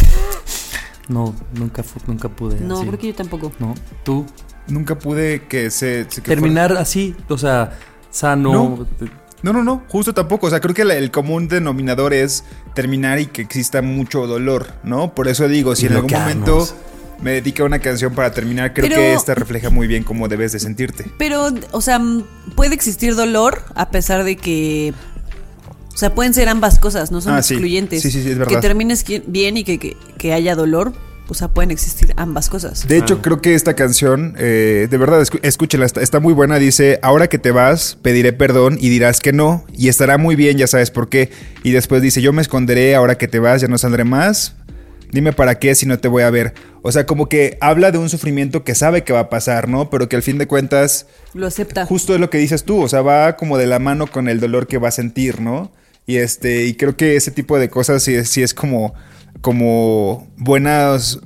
[1.08, 2.60] No, nunca, nunca pude.
[2.60, 2.86] No, así.
[2.86, 3.50] creo que yo tampoco.
[3.58, 4.26] No, tú.
[4.68, 6.04] Nunca pude que se...
[6.10, 7.78] se- que Terminar así, o sea,
[8.10, 8.52] sano.
[8.52, 8.86] No.
[9.42, 10.48] No, no, no, justo tampoco.
[10.48, 14.66] O sea, creo que la- el común denominador es terminar y que exista mucho dolor,
[14.82, 15.14] ¿no?
[15.14, 16.66] Por eso digo, si en algún momento
[17.22, 20.52] me dedica una canción para terminar, creo Pero- que esta refleja muy bien cómo debes
[20.52, 21.04] de sentirte.
[21.18, 22.00] Pero, o sea,
[22.56, 24.92] puede existir dolor a pesar de que...
[25.94, 27.54] O sea, pueden ser ambas cosas, no son Ah, sí.
[27.54, 28.02] excluyentes.
[28.02, 28.60] Sí, sí, sí, es Que verdad.
[28.60, 30.92] termines qui- bien y que, que- que haya dolor,
[31.28, 32.88] o sea, pueden existir ambas cosas.
[32.88, 36.58] De hecho, creo que esta canción, eh, de verdad, escúchela, está, está muy buena.
[36.58, 39.64] Dice, ahora que te vas, pediré perdón y dirás que no.
[39.76, 41.30] Y estará muy bien, ya sabes por qué.
[41.62, 44.54] Y después dice, yo me esconderé, ahora que te vas, ya no saldré más.
[45.10, 46.52] Dime para qué si no te voy a ver.
[46.82, 49.88] O sea, como que habla de un sufrimiento que sabe que va a pasar, ¿no?
[49.90, 51.86] Pero que al fin de cuentas, Lo acepta.
[51.86, 52.82] justo es lo que dices tú.
[52.82, 55.72] O sea, va como de la mano con el dolor que va a sentir, ¿no?
[56.06, 58.94] Y este, y creo que ese tipo de cosas sí, es- sí es como,
[59.40, 61.20] como buenas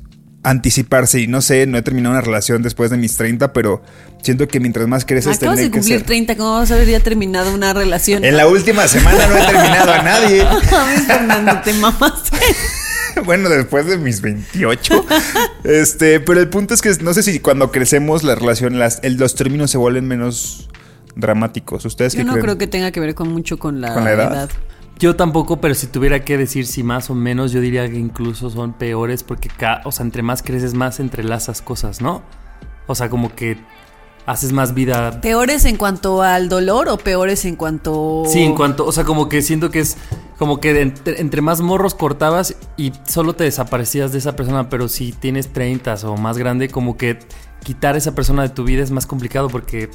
[0.44, 1.20] anticiparse.
[1.20, 3.83] Y no sé, no he terminado una relación después de mis 30, pero
[4.22, 6.07] siento que mientras más creces, Acabas de cumplir ser.
[6.07, 8.25] 30, ¿cómo vas a haber ya terminado una relación?
[8.25, 10.44] En la última semana no he terminado a nadie.
[11.07, 12.37] Fernando, te mamaste.
[13.25, 15.07] bueno, después de mis 28.
[15.64, 19.16] este, pero el punto es que no sé si cuando crecemos la relación, las, el-
[19.16, 20.68] los términos se vuelven menos
[21.14, 21.85] dramáticos.
[21.85, 22.44] ¿Ustedes Yo qué no creen?
[22.46, 24.33] creo que tenga que ver con mucho con la, ¿Con la edad?
[24.33, 24.51] edad.
[24.98, 28.50] Yo tampoco, pero si tuviera que decir si más o menos, yo diría que incluso
[28.50, 29.50] son peores porque,
[29.85, 32.22] o sea, entre más creces, más entrelazas cosas, ¿no?
[32.87, 33.59] O sea, como que
[34.26, 35.20] haces más vida.
[35.20, 38.22] ¿Peores en cuanto al dolor o peores en cuanto...
[38.26, 39.96] Sí, en cuanto, o sea, como que siento que es
[40.38, 44.88] como que entre, entre más morros cortabas y solo te desaparecías de esa persona, pero
[44.88, 47.18] si tienes 30 o más grande, como que
[47.64, 49.90] quitar a esa persona de tu vida es más complicado porque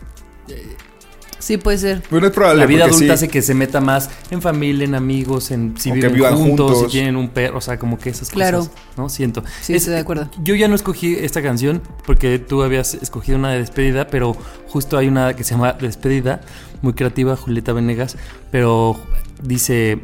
[1.39, 2.01] Sí, puede ser.
[2.09, 2.59] Bueno, es probable.
[2.61, 3.09] la vida adulta sí.
[3.09, 6.91] hace que se meta más en familia, en amigos, en si viven vivan juntos, juntos.
[6.91, 8.59] si tienen un perro, o sea, como que esas Claro.
[8.59, 9.09] cosas, ¿no?
[9.09, 9.43] Siento.
[9.61, 10.29] Sí, estoy de acuerdo.
[10.43, 14.35] Yo ya no escogí esta canción porque tú habías escogido una de despedida, pero
[14.67, 16.41] justo hay una que se llama Despedida,
[16.81, 18.17] muy creativa, Julieta Venegas,
[18.51, 18.97] pero
[19.43, 19.99] dice...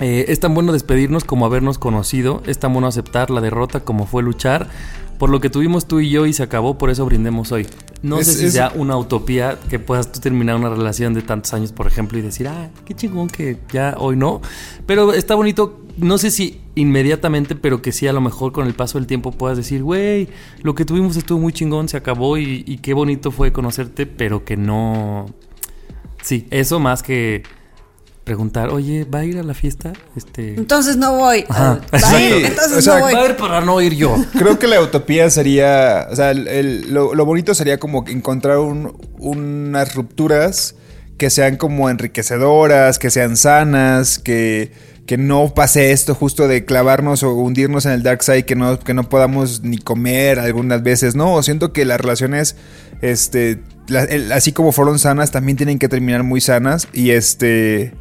[0.00, 4.06] eh, es tan bueno despedirnos como habernos conocido, es tan bueno aceptar la derrota como
[4.06, 4.68] fue luchar,
[5.18, 7.66] por lo que tuvimos tú y yo y se acabó, por eso brindemos hoy.
[8.02, 11.22] No Es- sé si es- sea una utopía que puedas tú terminar una relación de
[11.22, 14.40] tantos años, por ejemplo, y decir, ah, qué chingón que ya hoy no.
[14.86, 18.74] Pero está bonito, no sé si inmediatamente, pero que sí a lo mejor con el
[18.74, 20.28] paso del tiempo puedas decir, güey,
[20.62, 24.44] lo que tuvimos estuvo muy chingón, se acabó y, y qué bonito fue conocerte, pero
[24.44, 25.26] que no...
[26.22, 27.42] Sí, eso más que
[28.24, 29.92] preguntar, oye, ¿va a ir a la fiesta?
[30.16, 30.54] Este.
[30.54, 31.44] Entonces no voy.
[31.48, 32.46] Ajá, Va a ir, exacto.
[32.48, 33.14] entonces O sea, no voy.
[33.14, 34.16] Va a ir para no ir yo.
[34.38, 38.58] Creo que la utopía sería, o sea, el- el- lo, lo bonito sería como encontrar
[38.58, 40.76] un- unas rupturas
[41.18, 44.72] que sean como enriquecedoras, que sean sanas, que,
[45.06, 48.78] que no pase esto justo de clavarnos o hundirnos en el dark side, que no,
[48.78, 51.40] que no podamos ni comer algunas veces, ¿no?
[51.42, 52.56] Siento que las relaciones,
[53.02, 57.94] este, la- el- así como fueron sanas, también tienen que terminar muy sanas y este...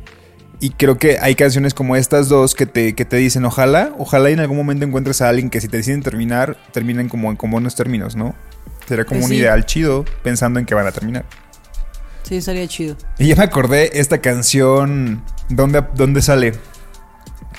[0.64, 4.30] Y creo que hay canciones como estas dos que te, que te dicen, ojalá, ojalá
[4.30, 7.36] y en algún momento encuentres a alguien que si te deciden terminar, terminen como en
[7.36, 8.36] como buenos términos, ¿no?
[8.88, 11.26] Sería como Pues un ideal chido pensando en que van a terminar.
[12.22, 12.96] Sí, estaría chido.
[13.18, 16.54] Y ya me acordé esta canción, ¿dónde, dónde sale?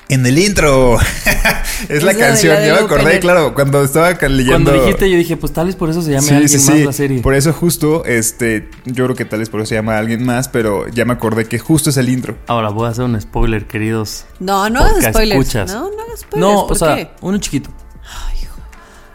[0.09, 0.99] En el intro.
[1.89, 3.21] es la Es la de- canción, la ya me acordé, opener.
[3.21, 4.51] claro, cuando estaba leyendo...
[4.53, 6.77] Cuando dijiste, yo dije, pues tal vez por eso se llame Sí, alguien sí, más
[6.79, 6.85] sí.
[6.85, 7.21] la serie.
[7.23, 10.49] Por eso justo, este, yo creo que tal vez por eso se llama alguien más,
[10.49, 12.37] pero ya me acordé que justo es el intro.
[12.47, 14.27] Ahora voy a hacer un spoiler, queridos.
[14.39, 15.41] No, no hagas spoilers.
[15.41, 15.73] escuchas.
[15.73, 16.53] No, no hagas spoilers.
[16.55, 17.11] No, ¿Por o sea, qué?
[17.23, 17.71] uno chiquito.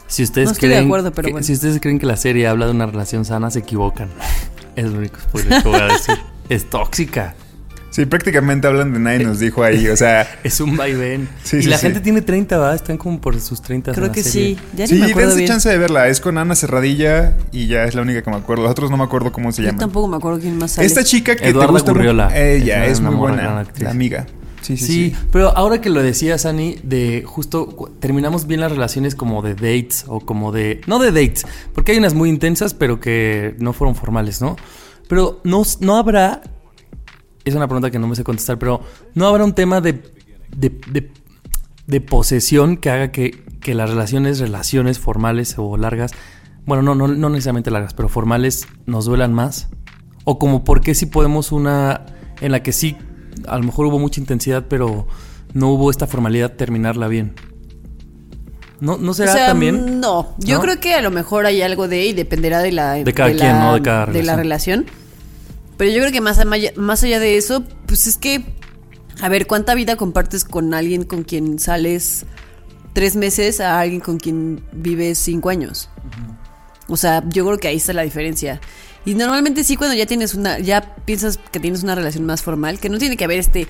[0.07, 1.45] Si ustedes No estoy de creen acuerdo, pero que- bueno.
[1.45, 4.09] si ustedes creen que la serie habla de una relación sana, se equivocan.
[4.77, 6.15] Es el único spoiler que voy a decir.
[6.49, 7.33] es tóxica.
[7.97, 10.27] Sí, prácticamente hablan de nadie nos dijo ahí, o sea...
[10.43, 11.27] Es un vaivén.
[11.43, 11.87] Sí, y sí, la sí.
[11.87, 12.75] gente tiene 30, ¿va?
[12.75, 13.89] Están como por sus 30.
[13.89, 14.55] en Creo que serie.
[14.55, 14.61] sí.
[14.75, 15.47] Ya sí, ni me acuerdo dense bien.
[15.47, 16.07] chance de verla.
[16.07, 18.61] Es con Ana Cerradilla y ya es la única que me acuerdo.
[18.61, 19.79] Los otros no me acuerdo cómo se Yo llaman.
[19.79, 20.85] tampoco me acuerdo quién más sale.
[20.85, 22.37] Esta chica que Eduarda te gusta Gurriola.
[22.39, 23.61] Ella Es es, una muy buena.
[23.61, 23.83] actriz.
[23.83, 24.27] La amiga.
[24.61, 25.15] Sí, sí, Sí, sí.
[25.31, 30.05] pero ahora que lo decías, Ani, de justo terminamos bien las relaciones como de dates
[30.07, 30.81] o como de.
[30.85, 34.55] No de dates, porque hay unas muy intensas, pero que no fueron formales, ¿no?
[35.07, 36.41] Pero no, no habrá.
[37.47, 38.81] Es una pregunta que no me sé contestar, pero
[39.15, 39.93] no habrá un tema de.
[40.55, 41.11] de, de-
[41.87, 43.31] de posesión que haga que,
[43.61, 46.11] que las relaciones, relaciones formales o largas,
[46.65, 49.69] bueno, no, no, no necesariamente largas, pero formales nos duelan más.
[50.25, 52.05] O como por qué si podemos una
[52.41, 52.97] en la que sí,
[53.47, 55.07] a lo mejor hubo mucha intensidad, pero
[55.53, 57.35] no hubo esta formalidad, terminarla bien.
[58.81, 60.01] ¿No, no O será sea, también?
[60.01, 60.61] No, yo ¿No?
[60.63, 63.59] creo que a lo mejor hay algo de y dependerá de la De cada quien,
[63.59, 63.73] ¿no?
[63.75, 64.85] De cada de la relación.
[65.77, 66.39] Pero yo creo que más,
[66.75, 68.43] más allá de eso, pues es que
[69.21, 72.25] a ver, ¿cuánta vida compartes con alguien con quien sales
[72.93, 75.89] tres meses a alguien con quien vives cinco años?
[76.87, 78.61] O sea, yo creo que ahí está la diferencia.
[79.05, 82.79] Y normalmente sí cuando ya tienes una, ya piensas que tienes una relación más formal,
[82.79, 83.67] que no tiene que haber este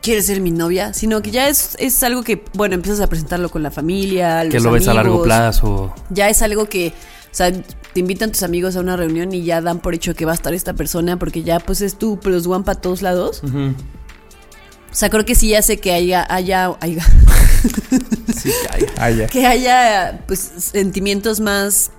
[0.00, 3.48] quieres ser mi novia, sino que ya es, es algo que, bueno, empiezas a presentarlo
[3.48, 5.26] con la familia, que los lo ves a largo amigos.
[5.26, 5.94] plazo.
[6.10, 6.92] Ya es algo que,
[7.36, 10.32] sea, te invitan tus amigos a una reunión y ya dan por hecho que va
[10.32, 13.42] a estar esta persona porque ya pues es tu plus one para todos lados.
[13.44, 17.04] O sea, creo que sí hace que haya, haya, haya
[18.36, 19.26] Sí, ay, Ah, ya.
[19.26, 21.90] que haya pues sentimientos más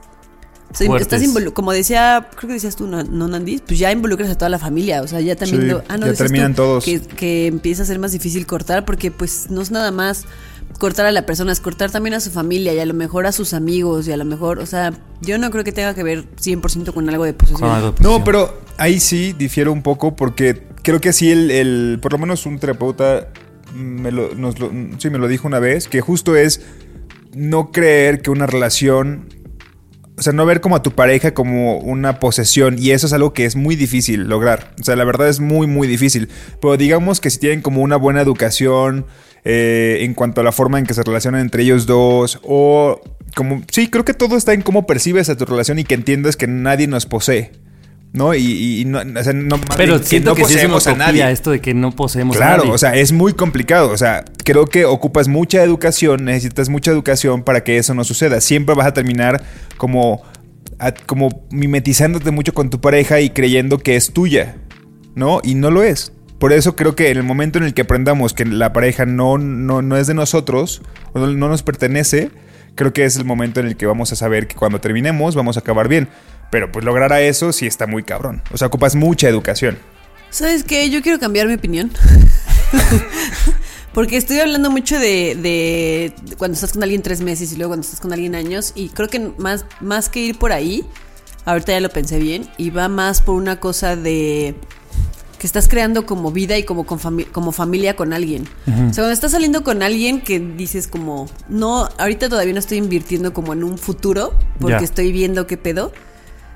[0.71, 1.21] o sea, Fuertes.
[1.21, 4.49] estás como decía, creo que decías tú, no, no, Nandis, pues ya involucras a toda
[4.49, 6.83] la familia, o sea, ya también Sí, lo- ah, no, ya terminan todos.
[6.83, 10.25] Que, que empieza a ser más difícil cortar porque pues no es nada más
[10.79, 13.31] cortar a la persona, es cortar también a su familia y a lo mejor a
[13.31, 16.25] sus amigos y a lo mejor, o sea, yo no creo que tenga que ver
[16.35, 17.61] 100% con algo de posesión.
[17.61, 21.49] con algo de No, pero ahí sí difiero un poco porque creo que sí el,
[21.51, 23.29] el- por lo menos un terapeuta
[23.73, 26.61] me lo, nos lo- sí me lo dijo una vez, que justo es
[27.33, 29.27] no creer que una relación,
[30.17, 33.33] o sea, no ver como a tu pareja como una posesión y eso es algo
[33.33, 34.73] que es muy difícil lograr.
[34.79, 36.29] O sea, la verdad es muy, muy difícil.
[36.61, 39.05] Pero digamos que si tienen como una buena educación
[39.45, 42.99] eh, en cuanto a la forma en que se relacionan entre ellos dos o
[43.35, 46.35] como, sí, creo que todo está en cómo percibes a tu relación y que entiendas
[46.35, 47.51] que nadie nos posee.
[48.13, 48.33] ¿No?
[48.33, 50.87] Y, no, o sea, no- más Pero bien, siento no que sí es una poseemos
[50.87, 51.29] a nadie.
[51.33, 52.71] esto de que no poseemos a Claro, nadie.
[52.71, 53.89] o sea, es muy complicado.
[53.89, 58.39] O sea, creo que ocupas mucha educación, necesitas mucha educación para que eso no suceda.
[58.39, 59.43] Siempre vas a terminar
[59.75, 60.21] como,
[60.79, 64.55] a- como mimetizándote mucho con tu pareja y creyendo que es tuya,
[65.13, 65.41] ¿no?
[65.43, 66.13] Y no lo es.
[66.39, 69.37] Por eso creo que en el momento en el que aprendamos que la pareja no,
[69.37, 70.81] no, no es de nosotros,
[71.13, 72.31] o no, no nos pertenece,
[72.75, 75.57] creo que es el momento en el que vamos a saber que cuando terminemos vamos
[75.57, 76.09] a acabar bien.
[76.51, 78.41] Pero pues lograr a eso sí está muy cabrón.
[78.51, 79.77] O sea, ocupas mucha educación.
[80.29, 80.89] ¿Sabes qué?
[80.89, 81.91] Yo quiero cambiar mi opinión.
[83.93, 87.85] Porque estoy hablando mucho de, de cuando estás con alguien tres meses y luego cuando
[87.85, 88.73] estás con alguien años.
[88.75, 90.85] Y creo que más, más que ir por ahí,
[91.45, 94.55] ahorita ya lo pensé bien, y va más por una cosa de
[95.45, 98.47] que estás creando como vida y como, con fami- como familia con alguien.
[98.89, 102.79] O sea, cuando estás saliendo con alguien que dices como, no, ahorita todavía no estoy
[102.79, 105.91] invirtiendo como en un futuro, porque estoy viendo qué pedo,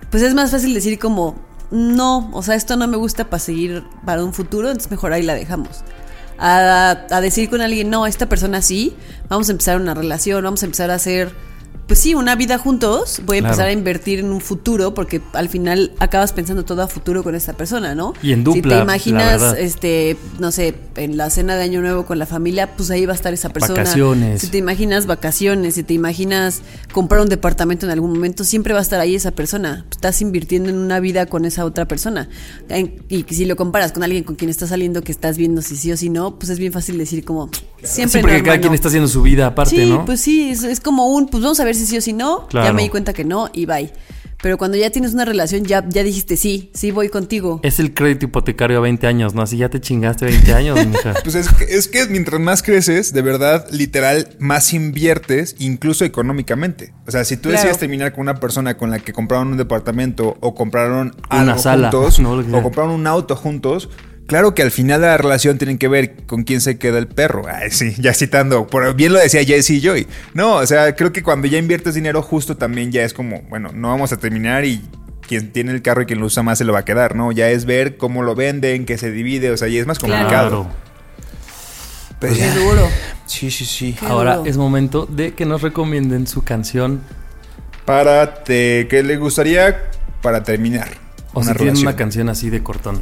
[0.10, 1.36] pues es más fácil decir como,
[1.70, 5.22] no, o sea, esto no me gusta para seguir para un futuro, entonces mejor ahí
[5.22, 5.84] la dejamos.
[6.40, 8.96] A, a decir con alguien, no, esta persona sí,
[9.28, 11.32] vamos a empezar una relación, vamos a empezar a hacer
[11.90, 15.50] pues sí, una vida juntos, voy a empezar a invertir en un futuro porque al
[15.50, 18.14] final acabas pensando todo a futuro con esta persona, ¿no?
[18.22, 21.82] Y en Si dupla, te la imaginas, este, no sé, en la cena de Año
[21.82, 23.80] Nuevo con la familia, pues ahí va a estar esa persona.
[23.80, 24.40] Vacaciones.
[24.42, 26.62] Si te imaginas vacaciones, si te imaginas
[26.94, 29.88] comprar un departamento en algún momento, siempre va a estar ahí esa persona.
[29.90, 32.30] Estás invirtiendo en una vida con esa otra persona.
[33.10, 35.92] Y si lo comparas con alguien con quien estás saliendo que estás viendo si sí
[35.92, 37.50] o si no, pues es bien fácil decir como
[37.84, 38.62] siempre sí, porque no, cada hermano.
[38.62, 40.06] quien está haciendo su vida aparte, Sí, ¿no?
[40.06, 42.44] pues sí, es, es como un, pues vamos a ver si sí o si no.
[42.44, 42.74] Ya Claro.
[42.76, 43.92] me di cuenta que no y bye.
[44.42, 47.60] Pero cuando ya tienes una relación, ya, ya dijiste sí, sí voy contigo.
[47.62, 49.42] Es el crédito hipotecario a 20 años, ¿no?
[49.42, 51.14] Así ya te chingaste 20 años, mija.
[51.24, 56.94] Pues es que, es que mientras más creces, de verdad, literal, más inviertes, incluso económicamente.
[57.06, 57.58] O sea, si tú Claro.
[57.58, 61.58] decides terminar con una persona con la que compraron un departamento o compraron Una algo
[61.62, 63.90] sala, juntos no, o compraron un auto juntos,
[64.30, 67.08] claro que al final de la relación tienen que ver con quién se queda el
[67.08, 67.44] perro.
[67.54, 70.08] Ay, sí, ya citando, por, bien lo decía Jesse Joy.
[70.34, 73.72] No, o sea, creo que cuando ya inviertes dinero justo también ya es como, bueno,
[73.74, 74.82] no vamos a terminar y
[75.28, 77.32] quien tiene el carro y quien lo usa más se lo va a quedar, ¿no?
[77.32, 80.30] Ya es ver cómo lo venden, que se divide, o sea, ya es más complicado.
[80.30, 80.68] Claro.
[82.20, 82.56] Pero Qué ya.
[82.56, 82.88] duro.
[83.26, 83.96] Sí, sí, sí.
[84.00, 84.50] Qué Ahora duro.
[84.50, 87.02] es momento de que nos recomienden su canción
[87.86, 89.90] Para te, que le gustaría
[90.22, 90.90] para terminar
[91.34, 91.88] o una si tienen relación.
[91.88, 93.02] una canción así de cortón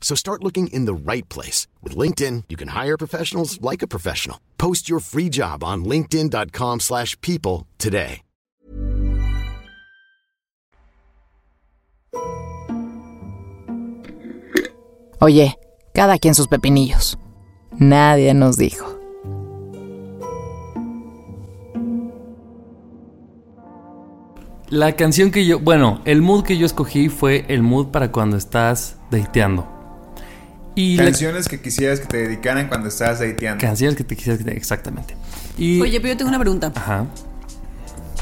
[0.00, 1.68] So start looking in the right place.
[1.84, 4.38] With LinkedIn, you can hire professionals like a professional.
[4.58, 8.22] Post your free job on linkedin.com/people slash people today.
[15.22, 15.58] Oye,
[15.92, 17.18] cada quien sus pepinillos.
[17.78, 18.86] Nadie nos dijo.
[24.70, 28.38] La canción que yo, bueno, el mood que yo escogí fue el mood para cuando
[28.38, 29.79] estás dateando.
[30.74, 33.60] Y la- Canciones que quisieras que te dedicaran cuando estabas dateando.
[33.60, 35.14] canciones que te quisieras que te- exactamente.
[35.58, 36.72] Y Oye, pero yo tengo una pregunta.
[36.74, 37.06] ajá.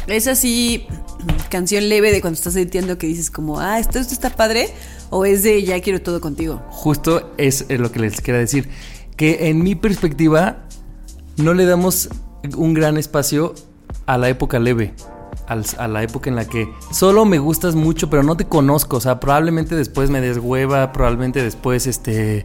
[0.07, 0.87] ¿Es así
[1.51, 4.69] canción leve de cuando estás editando que dices como, ah, esto, esto está padre?
[5.11, 6.63] ¿O es de ya quiero todo contigo?
[6.71, 8.71] Justo es eh, lo que les quería decir.
[9.17, 10.65] Que en mi perspectiva
[11.37, 12.09] no le damos
[12.57, 13.55] un gran espacio
[14.07, 14.95] a la época leve.
[15.47, 18.99] A la época en la que solo me gustas mucho, pero no te conozco.
[18.99, 22.45] O sea, probablemente después me deshueva, probablemente después este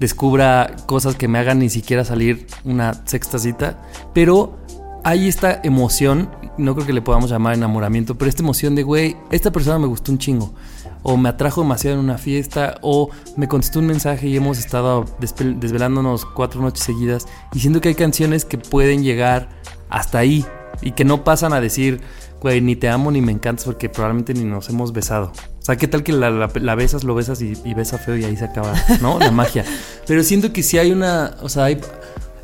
[0.00, 3.82] descubra cosas que me hagan ni siquiera salir una sexta cita.
[4.14, 4.58] Pero
[5.04, 9.16] hay esta emoción, no creo que le podamos llamar enamoramiento, pero esta emoción de, güey,
[9.30, 10.54] esta persona me gustó un chingo.
[11.02, 15.04] O me atrajo demasiado en una fiesta, o me contestó un mensaje y hemos estado
[15.18, 17.26] desvelándonos cuatro noches seguidas.
[17.52, 19.48] Y siento que hay canciones que pueden llegar
[19.90, 20.46] hasta ahí
[20.82, 22.00] y que no pasan a decir,
[22.40, 25.32] güey, ni te amo ni me encantas porque probablemente ni nos hemos besado.
[25.60, 28.16] O sea, ¿qué tal que la, la- la besas, lo besas y, y besa feo
[28.16, 29.18] y ahí se acaba, ¿no?
[29.20, 29.64] La magia.
[30.06, 31.80] Pero siento que sí hay una, o sea, hay,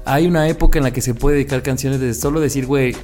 [0.05, 2.97] hay una época en la que se puede dedicar canciones de solo decir, güey,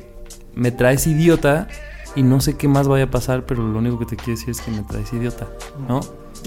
[0.55, 1.67] me traes idiota
[2.15, 4.51] y no sé qué más vaya a pasar, pero lo único que te quiero decir
[4.51, 5.49] es que me traes idiota,
[5.89, 5.99] ¿no?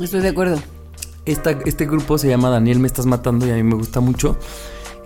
[0.02, 0.62] Estoy de acuerdo.
[1.26, 4.38] Esta, este grupo se llama Daniel Me Estás Matando y a mí me gusta mucho.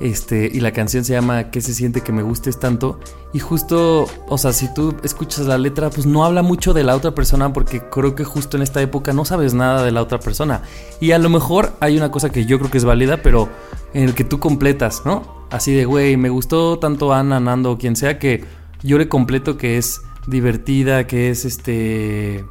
[0.01, 2.99] Este, y la canción se llama ¿Qué se siente que me gustes tanto?
[3.33, 6.95] Y justo, o sea, si tú escuchas la letra, pues no habla mucho de la
[6.95, 10.19] otra persona porque creo que justo en esta época no sabes nada de la otra
[10.19, 10.63] persona.
[10.99, 13.47] Y a lo mejor hay una cosa que yo creo que es válida, pero
[13.93, 15.45] en el que tú completas, ¿no?
[15.51, 18.43] Así de, güey, me gustó tanto Ana, Nando o quien sea que
[18.81, 22.43] yo le completo que es divertida, que es este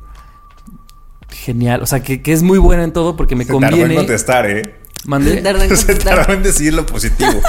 [1.30, 3.70] genial, o sea, que, que es muy buena en todo porque me Se tardó en
[3.70, 3.94] conviene.
[3.96, 4.80] contestar, ¿eh?
[5.07, 5.36] Mandé.
[5.42, 6.16] Tardó en Se contestar.
[6.16, 7.30] tardó en decir lo positivo.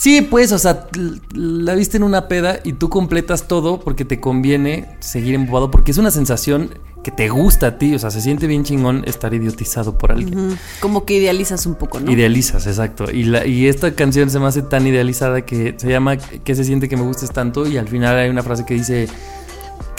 [0.00, 0.86] Sí, pues, o sea,
[1.34, 5.90] la viste en una peda y tú completas todo porque te conviene seguir embobado, porque
[5.90, 6.70] es una sensación
[7.04, 10.58] que te gusta a ti, o sea, se siente bien chingón estar idiotizado por alguien.
[10.80, 12.10] Como que idealizas un poco, ¿no?
[12.10, 13.10] Idealizas, exacto.
[13.12, 16.64] Y, la, y esta canción se me hace tan idealizada que se llama ¿Qué se
[16.64, 17.66] siente que me gustes tanto?
[17.66, 19.06] Y al final hay una frase que dice,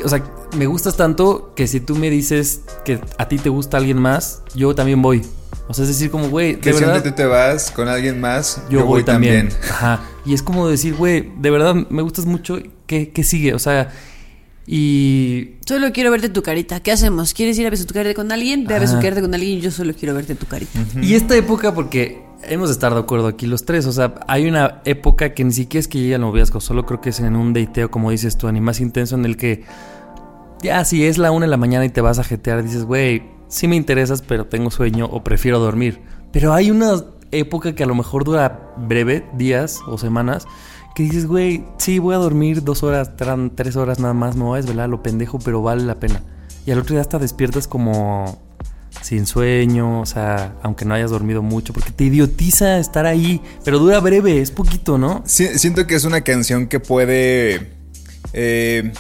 [0.03, 0.23] o sea,
[0.57, 4.43] me gustas tanto que si tú me dices que a ti te gusta alguien más,
[4.55, 5.21] yo también voy.
[5.67, 7.01] O sea, es decir, como, güey, de verdad...
[7.01, 9.49] día tú te vas con alguien más, yo, voy, también.
[9.69, 10.01] Ajá.
[10.25, 12.59] Y es como decir, güey, de verdad me gustas mucho.
[12.87, 13.53] ¿Qué, qué sigue?
[13.53, 13.89] O sea,
[14.67, 15.51] y.
[15.65, 16.79] Solo quiero verte tu carita.
[16.79, 17.33] ¿Qué hacemos?
[17.33, 18.65] ¿Quieres ir a besuquearte con alguien?
[18.65, 20.79] Ve a besuquearte con alguien y yo solo quiero verte tu carita.
[21.01, 23.85] Y esta época, porque hemos de estar de acuerdo aquí los tres.
[23.85, 27.01] O sea, hay una época que ni siquiera es que llegue al noviazgo, solo creo
[27.01, 29.63] que es en un dateo, como dices tú, ni más intenso, en el que
[30.61, 33.23] Ya, si es la una de la mañana y te vas a jetear, dices, güey,
[33.47, 36.01] sí me interesas, pero tengo sueño o prefiero dormir.
[36.31, 40.45] Pero hay una época que a lo mejor dura breve, días o semanas,
[40.95, 43.11] que dices, güey, sí, voy a dormir dos horas,
[43.55, 46.21] tres horas nada más, me voy a desvelar lo pendejo, pero vale la pena.
[46.65, 48.39] Y al otro día hasta despiertas como
[49.01, 53.79] sin sueño, o sea, aunque no hayas dormido mucho, porque te idiotiza estar ahí, pero
[53.79, 55.23] dura breve, es poquito, ¿no?
[55.25, 57.71] Siento que es una canción que puede
[58.33, 58.91] eh,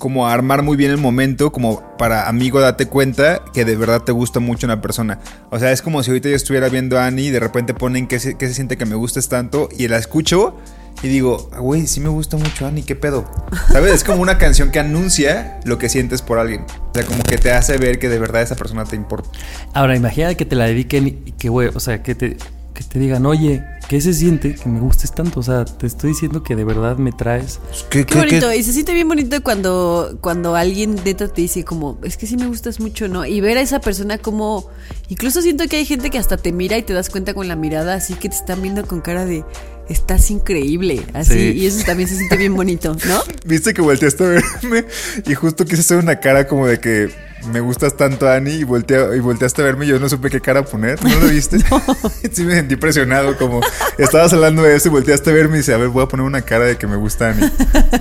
[0.00, 4.12] como armar muy bien el momento, como para amigo date cuenta que de verdad te
[4.12, 5.20] gusta mucho una persona.
[5.50, 8.06] O sea, es como si ahorita yo estuviera viendo a Annie y de repente ponen
[8.08, 10.56] que se, se siente que me gustes tanto y la escucho
[11.02, 13.30] y digo, "Ah, güey, sí me gusta mucho Annie, ¿qué pedo?
[13.70, 13.92] ¿Sabes?
[13.92, 16.62] Es como una canción que anuncia lo que sientes por alguien.
[16.62, 19.28] O sea, como que te hace ver que de verdad esa persona te importa.
[19.74, 22.38] Ahora, imagina que te la dediquen y que, güey, o sea, que te,
[22.72, 25.40] que te digan, oye, ¿qué se siente que me gustes tanto?
[25.40, 27.58] O sea, te estoy diciendo que de verdad me traes.
[27.90, 31.98] ¿Qué, Qué bonito, y se siente bien bonito cuando, cuando alguien neta te dice como,
[32.04, 33.26] es que sí me gustas mucho, ¿no?
[33.26, 34.70] Y ver a esa persona como,
[35.08, 37.56] incluso siento que hay gente que hasta te mira y te das cuenta con la
[37.56, 39.44] mirada, así que te están viendo con cara de,
[39.88, 41.58] estás increíble, así, Sí.
[41.58, 43.20] y eso también se siente bien bonito, ¿no?
[43.44, 44.84] Viste que volteaste a verme
[45.26, 47.10] y justo quise hacer una cara como de que
[47.50, 50.42] me gustas tanto, Ani, y, voltea- y volteaste a verme y yo no supe qué
[50.42, 51.02] cara poner.
[51.02, 51.56] ¿No lo viste?
[52.32, 53.60] sí me sentí presionado, como
[53.98, 56.24] estabas hablando de eso y volteaste a verme y dice, a ver, voy a poner
[56.26, 57.50] una cara de que me gusta Ani.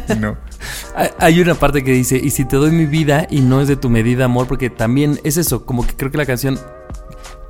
[0.10, 0.38] Y no.
[0.96, 3.68] Hay- Hay una parte que dice, y si te doy mi vida y no es
[3.68, 6.60] de tu medida, amor, porque también es eso, como que creo que la canción,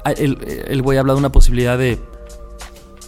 [0.05, 1.99] ah, el, el güey habla de una posibilidad de,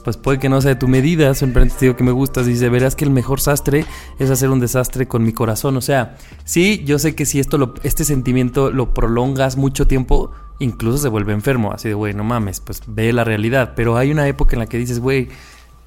[0.01, 2.69] pues puede que no sea de tu medida, simplemente te digo que me gustas, dice,
[2.69, 3.85] verás que el mejor sastre
[4.19, 7.57] es hacer un desastre con mi corazón, o sea, sí, yo sé que si esto
[7.57, 12.23] lo, este sentimiento lo prolongas mucho tiempo, incluso se vuelve enfermo, así de, güey, no
[12.23, 15.29] mames, pues ve la realidad, pero hay una época en la que dices, güey,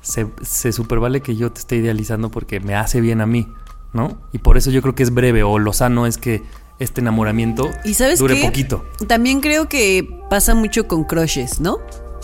[0.00, 3.48] se, se super vale que yo te esté idealizando porque me hace bien a mí,
[3.92, 4.18] ¿no?
[4.32, 6.42] Y por eso yo creo que es breve o lo sano es que
[6.78, 8.42] este enamoramiento Y sabes dure qué?
[8.44, 8.84] poquito.
[9.06, 11.78] También creo que pasa mucho con crushes, ¿no?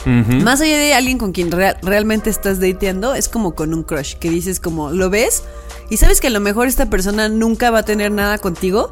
[0.07, 4.15] Más allá de alguien con quien rea- realmente estás dateando, es como con un crush,
[4.15, 5.45] que dices como, lo ves
[5.91, 8.91] y sabes que a lo mejor esta persona nunca va a tener nada contigo,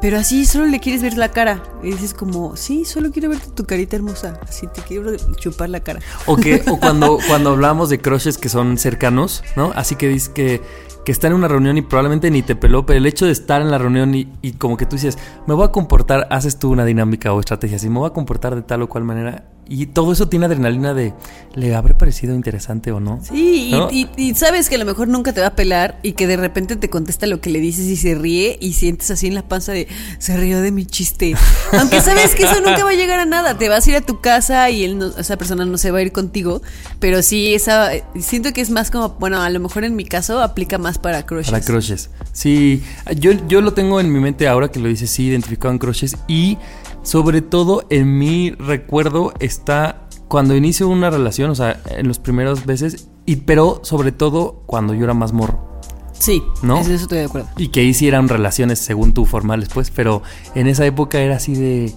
[0.00, 1.62] pero así solo le quieres ver la cara.
[1.82, 5.80] Y dices como, sí, solo quiero verte tu carita hermosa, así te quiero chupar la
[5.80, 6.00] cara.
[6.26, 9.72] O que, o cuando, cuando hablamos de crushes que son cercanos, ¿no?
[9.76, 10.62] Así que dices que,
[11.04, 13.60] que está en una reunión y probablemente ni te peló, pero el hecho de estar
[13.60, 16.70] en la reunión y, y como que tú dices, me voy a comportar, haces tú
[16.70, 19.44] una dinámica o estrategia así, me voy a comportar de tal o cual manera.
[19.68, 21.14] Y todo eso tiene adrenalina de,
[21.54, 23.20] ¿le habrá parecido interesante o no?
[23.22, 23.88] Sí, y, ¿No?
[23.92, 26.36] y- y sabes que a lo mejor nunca te va a pelar y que de
[26.36, 29.42] repente te contesta lo que le dices y se ríe y sientes así en la
[29.46, 29.86] panza de
[30.18, 31.34] se rió de mi chiste.
[31.78, 33.58] Aunque sabes que eso nunca va a llegar a nada.
[33.58, 35.98] Te vas a ir a tu casa y él no- esa persona no se va
[35.98, 36.62] a ir contigo.
[36.98, 40.40] Pero sí, esa siento que es más como, bueno, a lo mejor en mi caso
[40.42, 41.52] aplica más para crushes.
[41.52, 42.10] Para crushes.
[42.32, 42.82] Sí,
[43.16, 46.16] yo, yo lo tengo en mi mente ahora que lo dices, sí, identificado en crushes.
[46.26, 46.58] Y
[47.02, 52.64] sobre todo en mi recuerdo está cuando inicio una relación, o sea, en los primeros
[52.64, 55.70] veces, y, pero sobre todo cuando yo era más morro.
[56.12, 56.78] Sí, ¿No?
[56.78, 57.48] eso estoy de acuerdo.
[57.56, 60.22] Y que ahí sí eran relaciones según tú formales, pues, pero
[60.54, 61.92] en esa época era así de,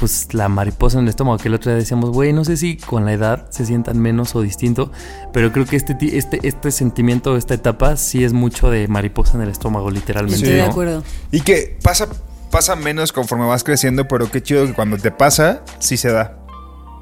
[0.00, 2.76] pues, la mariposa en el estómago, que el otro día decíamos, güey, no sé si
[2.76, 4.90] con la edad se sientan menos o distinto,
[5.32, 9.42] pero creo que este, este, este sentimiento, esta etapa, sí es mucho de mariposa en
[9.42, 10.66] el estómago, literalmente.
[10.66, 11.02] ¿no?
[11.30, 12.08] Y que pasa,
[12.50, 16.36] pasa menos conforme vas creciendo, pero qué chido que cuando te pasa, sí se da.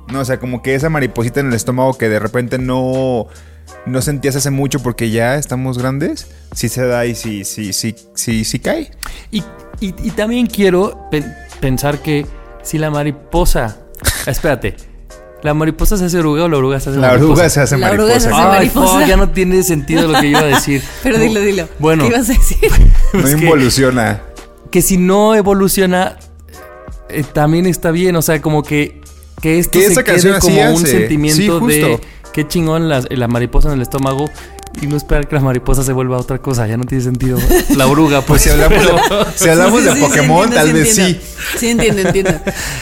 [0.08, 3.26] No, o sea, como que esa mariposita en el estómago que de repente no,
[3.84, 7.94] no sentías hace mucho porque ya estamos grandes, sí se da y sí, sí, sí,
[8.14, 8.90] sí, sí cae.
[9.30, 9.40] Y,
[9.80, 12.26] y- y también quiero pen- pensar que
[12.62, 13.78] si la mariposa.
[14.26, 14.76] espérate.
[15.42, 17.30] ¿La mariposa se hace oruga o la oruga se hace La mariposa?
[17.32, 18.28] oruga se hace La oruga mariposa.
[18.28, 18.98] se hace Ay, mariposa.
[18.98, 20.82] fuck, ya no tiene sentido lo que iba a decir.
[21.04, 21.68] Pero dilo, dilo.
[21.78, 22.02] Bueno.
[22.04, 22.58] ¿Qué ibas a decir?
[23.12, 24.20] No que- involuciona.
[24.70, 26.18] Que si no evoluciona,
[27.08, 28.16] eh, también está bien.
[28.16, 29.00] O sea, como que,
[29.40, 30.86] que esto Que se esa quede canción así como un hace.
[30.98, 32.00] sentimiento Sí, de
[32.32, 34.28] qué chingón la, la mariposa en el estómago.
[34.80, 37.38] Y no esperar que la mariposa se vuelva otra cosa, ya no tiene sentido.
[37.76, 38.28] La oruga, pues.
[38.28, 41.20] Pues si hablamos de- si hablamos de Pokémon, entiendo, tal vez sí.
[41.58, 42.32] Sí, entiendo, entiendo.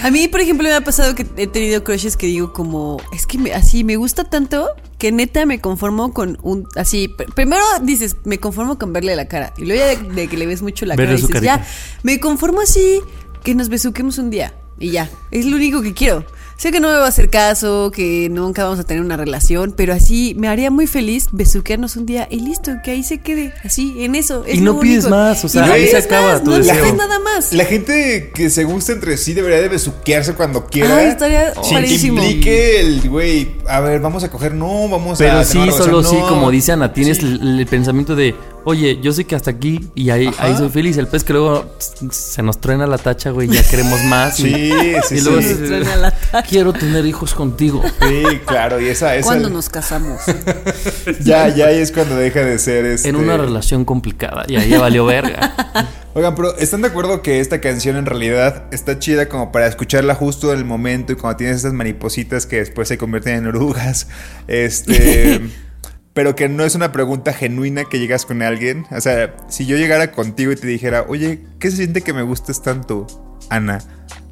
[0.03, 3.27] A mí, por ejemplo, me ha pasado que he tenido crushes que digo como, es
[3.27, 4.69] que me- así me gusta tanto
[4.99, 9.27] que neta me conformo con un, así, pr- primero dices, me conformo con verle la
[9.29, 9.55] cara.
[9.57, 11.57] Y luego ya de, de que le ves mucho la Verle cara, dices, carita.
[11.61, 11.67] ya,
[12.03, 13.01] me conformo así,
[13.43, 14.53] que nos besuquemos un día.
[14.79, 16.27] Y ya, es lo único que quiero.
[16.57, 19.75] Sé que no me va a hacer caso, que nunca vamos a tener una relación,
[19.77, 23.53] pero así me haría muy feliz besuquearnos un día y listo, que ahí se quede,
[23.63, 24.43] así, en eso.
[24.47, 25.11] es Y no pides único.
[25.17, 26.95] más, o sea, no ahí se acaba más, tu no deseo.
[26.95, 27.53] nada más.
[27.53, 30.97] La gente que se gusta entre sí debería de besuquearse cuando quiera.
[30.97, 35.25] Ay, estaría sin que implique el, güey, a ver, vamos a coger, no, vamos a...
[35.25, 36.27] Pero sí, solo sí, no.
[36.27, 38.35] como dice Ana, tienes el, el pensamiento de,
[38.69, 40.45] Oye, yo sé que hasta aquí y ahí, Ajá.
[40.47, 40.97] ahí soy feliz.
[40.97, 41.73] El pez que luego
[42.11, 44.41] se nos truena la tacha, güey, ya queremos más.
[44.41, 44.73] y- Sí,
[45.09, 45.49] sí, y luego sí.
[45.51, 46.43] se- Truena la tacha.
[46.49, 47.81] quiero tener hijos contigo.
[48.03, 50.21] Sí, claro, y esa, esa ¿Cuándo nos casamos?
[51.23, 53.09] ya, ya ahí es cuando deja de ser este.
[53.09, 55.55] En una relación complicada y ahí ya valió verga.
[56.15, 60.15] Oigan, pero ¿están de acuerdo que esta canción en realidad está chida como para escucharla
[60.17, 64.09] justo en el momento y cuando tienes estas maripositas que después se convierten en orugas?
[64.49, 65.41] Este.
[66.17, 68.87] Pero que no es una pregunta genuina que llegas con alguien.
[68.91, 72.23] O sea, si yo llegara contigo y te dijera, oye, ¿qué se siente que me
[72.23, 73.07] gustes tanto,
[73.51, 73.79] Ana?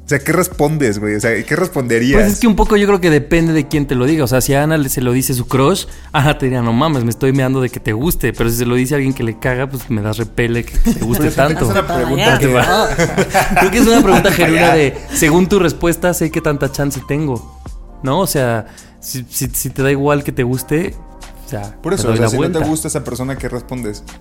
[0.03, 1.15] O sea, ¿qué respondes, güey?
[1.15, 2.21] O sea, ¿qué responderías?
[2.21, 4.23] Pues es que un poco yo creo que depende de quién te lo diga.
[4.23, 6.73] O sea, si a Ana le- se lo dice su crush, Ana te diría, no
[6.73, 8.33] mames, me estoy meando de que te guste.
[8.33, 10.77] Pero si se lo dice a alguien que le caga, pues me das repele que
[10.77, 11.65] te guste tanto.
[11.65, 12.47] Es una pregunta que
[13.59, 17.59] Creo que es una pregunta genuina de, según tu respuesta, sé qué tanta chance tengo.
[18.03, 18.19] ¿No?
[18.19, 18.67] O sea,
[18.99, 20.93] si, si- si te da igual que te guste,
[21.45, 24.03] o sea, Por eso, o sea, si no te gusta esa persona, ¿qué respondes?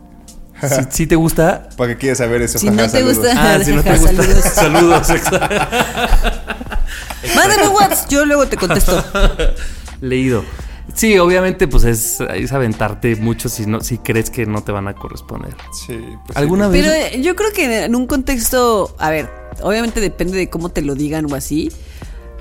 [0.62, 2.58] Si, si te gusta, ¿Para qué quieres saber eso?
[2.58, 3.16] Si Jaja, no te saludos.
[3.18, 4.50] gusta- Ah, si no te Jaja, gusta.
[4.54, 5.06] saludos.
[5.06, 5.08] Saludos.
[7.36, 9.02] Mándame WhatsApp, yo luego te contesto.
[10.00, 10.44] Leído.
[10.94, 14.86] Sí, obviamente, pues es, es aventarte mucho si no, si crees que no te van
[14.86, 15.56] a corresponder.
[15.86, 17.14] Sí, pues ¿Alguna Pero vez?
[17.14, 19.28] eh, yo creo que en un contexto, a ver,
[19.62, 21.72] obviamente depende de cómo te lo digan o así.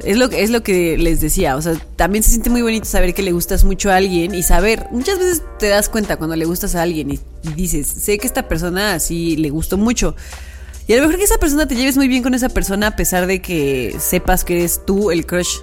[0.03, 2.85] Es lo, que- es lo que les decía, o sea, también se siente muy bonito
[2.85, 6.35] saber que le gustas mucho a alguien y saber, muchas veces te das cuenta cuando
[6.35, 10.15] le gustas a alguien y, y dices, sé que esta persona así le gustó mucho.
[10.87, 12.95] Y a lo mejor que esa persona te lleves muy bien con esa persona a
[12.97, 15.59] pesar de que sepas que eres tú el crush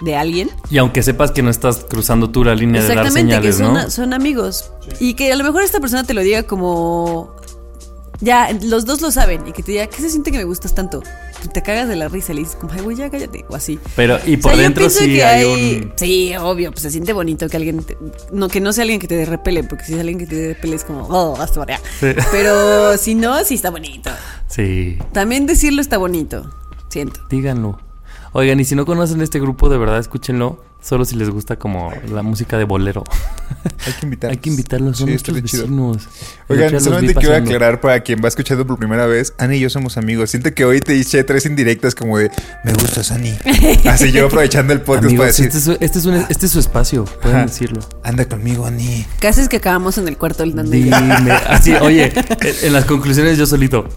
[0.00, 0.48] de alguien.
[0.70, 3.56] Y aunque sepas que no estás cruzando tú la línea de dar Exactamente, que señales,
[3.56, 3.90] son, ¿no?
[3.90, 4.70] son amigos.
[4.98, 7.36] Y que a lo mejor esta persona te lo diga como.
[8.22, 9.46] Ya, los dos lo saben.
[9.46, 11.02] Y que te diga, ¿qué se siente que me gustas tanto?
[11.52, 13.44] Te cagas de la risa y le dices, como, ay, güey, ya cállate.
[13.48, 13.78] O así.
[13.96, 15.92] Pero, y O por sea, yo dentro sí que hay un.
[15.96, 17.82] Sí, obvio, pues se siente bonito que alguien.
[17.82, 17.96] te-
[18.32, 20.76] no, que no sea alguien que te repele, porque si es alguien que te repele
[20.76, 21.80] es como, oh, hasta marear.
[22.00, 22.08] Sí.
[22.30, 24.10] Pero si no, sí está bonito.
[24.48, 26.50] Sí, También decirlo está bonito.
[26.88, 27.20] Siento.
[27.30, 27.78] díganlo.
[28.34, 30.62] Oigan, y si no conocen este grupo, de verdad, escúchenlo.
[30.82, 33.04] Solo si les gusta como la música de bolero.
[33.86, 34.36] Hay que invitarlos.
[34.36, 36.08] Hay que invitarlos, son Sí, nuestros vecinos.
[36.48, 39.96] Oigan, solamente quiero aclarar para quien va escuchando por primera vez, Ani y yo somos
[39.96, 40.30] amigos.
[40.30, 42.30] Siento que hoy te hice tres indirectas como de,
[42.64, 43.32] me gustas, Ani.
[43.88, 46.46] Así yo aprovechando el podcast Amigos, para decir, este, es su, este, es un- este
[46.46, 47.46] es su espacio, pueden Ajá.
[47.46, 47.80] decirlo.
[48.02, 49.06] anda conmigo, Ani.
[49.20, 50.96] Casi es que acabamos en el cuarto del Nando y yo.
[51.00, 52.12] Dime, así, oye,
[52.62, 53.88] en- las conclusiones yo solito.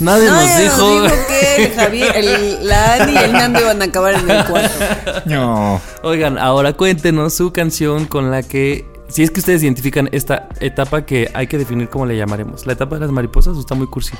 [0.00, 1.02] Nadie No, nos ya dijo.
[1.28, 5.22] que el Javier, el, la Ani y el Nando iban a acabar en el cuarto.
[5.26, 5.80] No.
[6.04, 11.06] Oigan, ahora cuéntenos su canción con la que, si es que ustedes identifican esta etapa
[11.06, 12.66] que hay que definir cómo le llamaremos.
[12.66, 14.14] ¿La etapa de las mariposas o está muy cursi?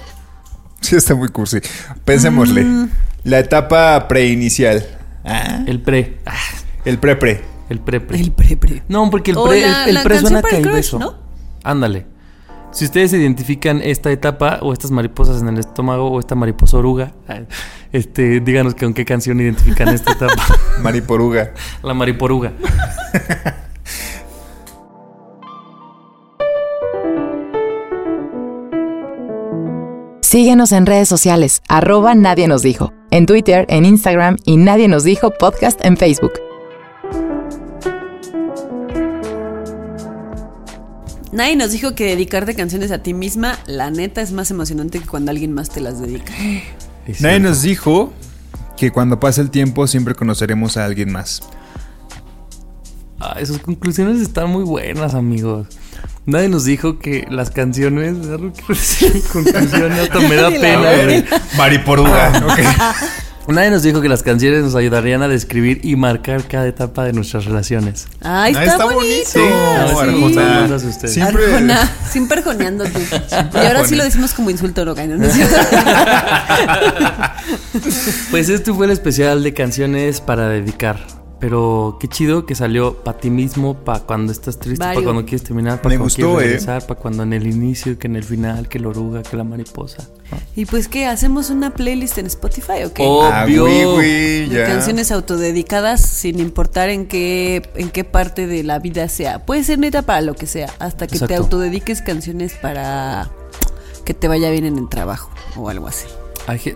[0.81, 1.59] Sí, está muy cursi.
[2.05, 2.65] Pensémosle.
[2.65, 2.89] Mm.
[3.25, 4.85] La etapa preinicial.
[5.25, 6.19] Ah, El pre.
[6.27, 6.33] Ah,
[6.85, 7.43] el pre-pre.
[7.71, 8.19] el pre pre.
[8.21, 8.83] El pre-pre.
[8.89, 10.99] No, porque el O pre, la- el, el la pre canción suena caibeso.
[10.99, 11.15] ¿no?
[11.63, 12.07] Ándale.
[12.75, 17.13] Si ustedes identifican esta etapa o estas mariposas en el estómago o esta mariposa oruga,
[17.93, 20.43] este, díganos con qué canción identifican esta etapa.
[20.83, 21.53] Mariporuga.
[21.85, 22.53] La mariporuga.
[30.21, 35.05] Síguenos en redes sociales, arroba Nadie nos dijo, en Twitter, en Instagram y Nadie nos
[35.05, 36.33] dijo podcast en Facebook.
[41.35, 45.07] Nadie nos dijo que dedicarte canciones a ti misma, la neta, es más emocionante que
[45.07, 46.33] cuando alguien más te las dedica.
[47.19, 48.13] Nadie nos dijo
[48.77, 51.43] que cuando pase el tiempo siempre conoceremos a alguien más.
[53.19, 55.67] Ah, esas conclusiones están muy buenas, amigos.
[56.25, 58.17] Nadie nos dijo que las canciones.
[59.33, 61.25] conclusiones, hasta me da pena.
[61.57, 62.47] Mariporuga.
[62.47, 62.61] ok.
[63.47, 67.13] Nadie nos dijo que las canciones nos ayudarían a describir y marcar cada etapa de
[67.13, 68.07] nuestras relaciones.
[68.23, 69.01] Ay, Ah, está, está bonito.
[69.01, 69.31] bonito.
[69.31, 70.13] Sí, Arjona.
[70.13, 71.13] nos mandas ustedes.
[71.15, 72.99] Siempre- Arjona, siempre arjoneando tú.
[73.55, 74.95] y ahora sí lo decimos como insulto, ¿no?
[74.95, 75.07] ¿no?
[75.07, 75.27] ¿No?
[78.31, 80.99] Pues este fue el especial de canciones para dedicar.
[81.45, 85.43] Pero qué chido que salió para ti mismo, para cuando estás triste, para cuando quieres
[85.43, 86.47] terminar, para cuando gustó, quieres eh.
[86.47, 89.45] regresar, para cuando en el inicio, que en el final, que la oruga, que la
[89.45, 90.09] mariposa.
[90.31, 90.39] ¿no?
[90.57, 91.05] y pues, ¿qué?
[91.05, 93.03] ¿Hacemos una playlist en Spotify o qué?
[93.05, 93.67] Obvio.
[93.67, 99.45] Ah, De canciones autodedicadas sin importar en qué, en qué parte de la vida sea.
[99.45, 103.31] Puede ser neta para lo que sea, hasta que te autodediques canciones para
[104.07, 106.07] que te vaya bien en el trabajo o algo así.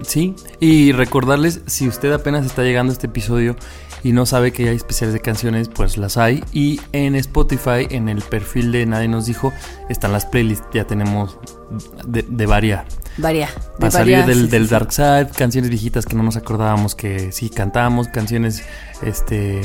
[0.03, 3.57] Sí, y recordarles, si usted apenas está llegando a este episodio
[4.05, 6.43] y no sabe que hay especiales de canciones, pues las hay.
[6.53, 9.53] Y en Spotify, en el perfil de Nadie nos dijo,
[9.89, 11.39] están las playlists, ya tenemos
[12.07, 12.87] de, de variar.
[13.19, 13.49] Varia.
[13.49, 16.37] de Para salir varias- del, sí, del sí, dark side, canciones viejitas que no nos
[16.37, 18.63] acordábamos que sí cantamos, canciones,
[19.03, 19.61] este,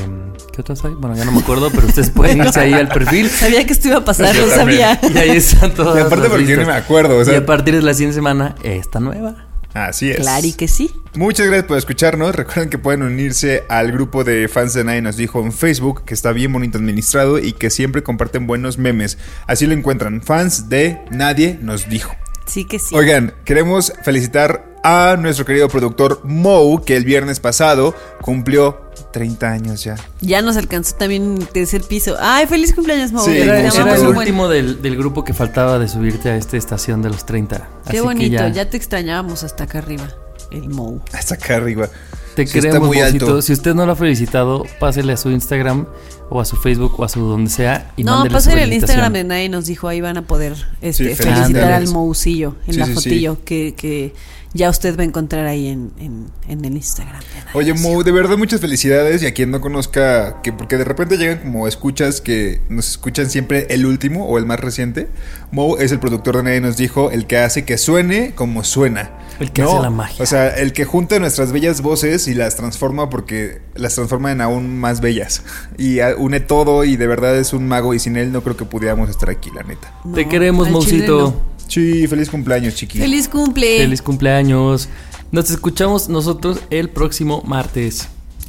[0.52, 0.94] ¿qué otras hay?
[0.98, 3.30] Bueno, ya no me acuerdo, pero ustedes pueden irse ahí al perfil.
[3.30, 4.98] Sabía que esto iba a pasar, Yo lo también.
[5.00, 5.12] sabía.
[5.14, 7.38] Y ahí están todas Y aparte las porque yo no me acuerdo, o sea- y
[7.38, 9.46] a partir de la siguiente semana, esta nueva.
[9.74, 10.18] Así es.
[10.18, 10.92] Claro, y que sí.
[11.16, 12.36] Muchas gracias por escucharnos.
[12.36, 16.14] Recuerden que pueden unirse al grupo de fans de Nadie nos dijo en Facebook, que
[16.14, 19.18] está bien bonito administrado y que siempre comparten buenos memes.
[19.48, 22.16] Así lo encuentran, fans de Nadie nos dijo.
[22.46, 22.96] Sí que sí.
[22.96, 28.82] Oigan, queremos felicitar a nuestro querido productor Mo, que el viernes pasado cumplió
[29.14, 29.96] 30 años ya.
[30.20, 32.18] Ya nos alcanzó también el tercer piso.
[32.20, 33.24] Ay, feliz cumpleaños, Mau.
[33.24, 37.10] Sí, Era, el último del, del grupo que faltaba de subirte a esta estación de
[37.10, 37.56] los 30.
[37.56, 38.70] Así Qué que bonito, ya...
[38.70, 40.10] te extrañábamos hasta acá arriba.
[40.52, 41.02] El Mou.
[41.14, 41.88] Hasta acá arriba.
[42.36, 43.42] Te Sí, está queremos, muy alto.
[43.42, 45.86] Si usted no lo ha felicitado, pásele a su Instagram
[46.30, 48.74] o a su Facebook o a su donde sea y No, pasen el.
[48.74, 52.74] Instagram de Nadie nos dijo, ahí van a poder este, Sí, felicitar al Mousillo en
[52.74, 52.96] Sí, la sí, sí.
[52.96, 54.14] fotillo que, que
[54.56, 57.22] ya usted va a encontrar ahí en, en, en el Instagram.
[57.54, 57.94] Oye, nos dijo.
[57.94, 61.40] Mo, de verdad muchas felicidades y a quien no conozca, que porque de repente llegan
[61.40, 65.10] como escuchas que nos escuchan siempre el último o el más reciente.
[65.52, 69.12] Mo es el productor de Nadie nos dijo, el que hace que suene como suena.
[69.40, 70.22] El que hace la magia.
[70.22, 74.42] O sea, el que junta nuestras bellas voces y las transforma porque las transforma en
[74.42, 75.42] aún más bellas.
[75.80, 78.56] Y a- une todo y de verdad es un mago y sin él no creo
[78.56, 79.94] que pudiéramos estar aquí, la neta.
[80.14, 81.34] Te queremos, Mousito.
[81.36, 81.54] no.
[81.68, 83.00] Sí, feliz cumpleaños, chiqui.
[83.00, 83.80] Feliz cumple.
[83.80, 84.90] Feliz cumpleaños.
[85.32, 88.08] Nos escuchamos nosotros el próximo martes.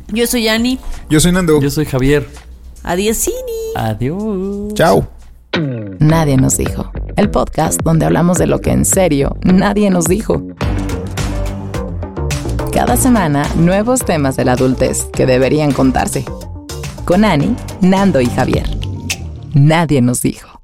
[0.09, 0.79] Yo soy Ani.
[1.09, 1.61] Yo soy Nando.
[1.61, 2.29] Yo soy Javier.
[2.83, 3.31] Adiós.
[3.77, 4.75] Adiós.
[4.75, 5.09] Chao.
[5.99, 6.91] Nadie nos dijo.
[7.17, 10.43] El podcast donde hablamos de lo que en serio nadie nos dijo.
[12.73, 16.25] Cada semana, nuevos temas de la adultez que deberían contarse.
[17.05, 18.65] Con Ani, Nando y Javier.
[19.53, 20.64] Nadie nos dijo.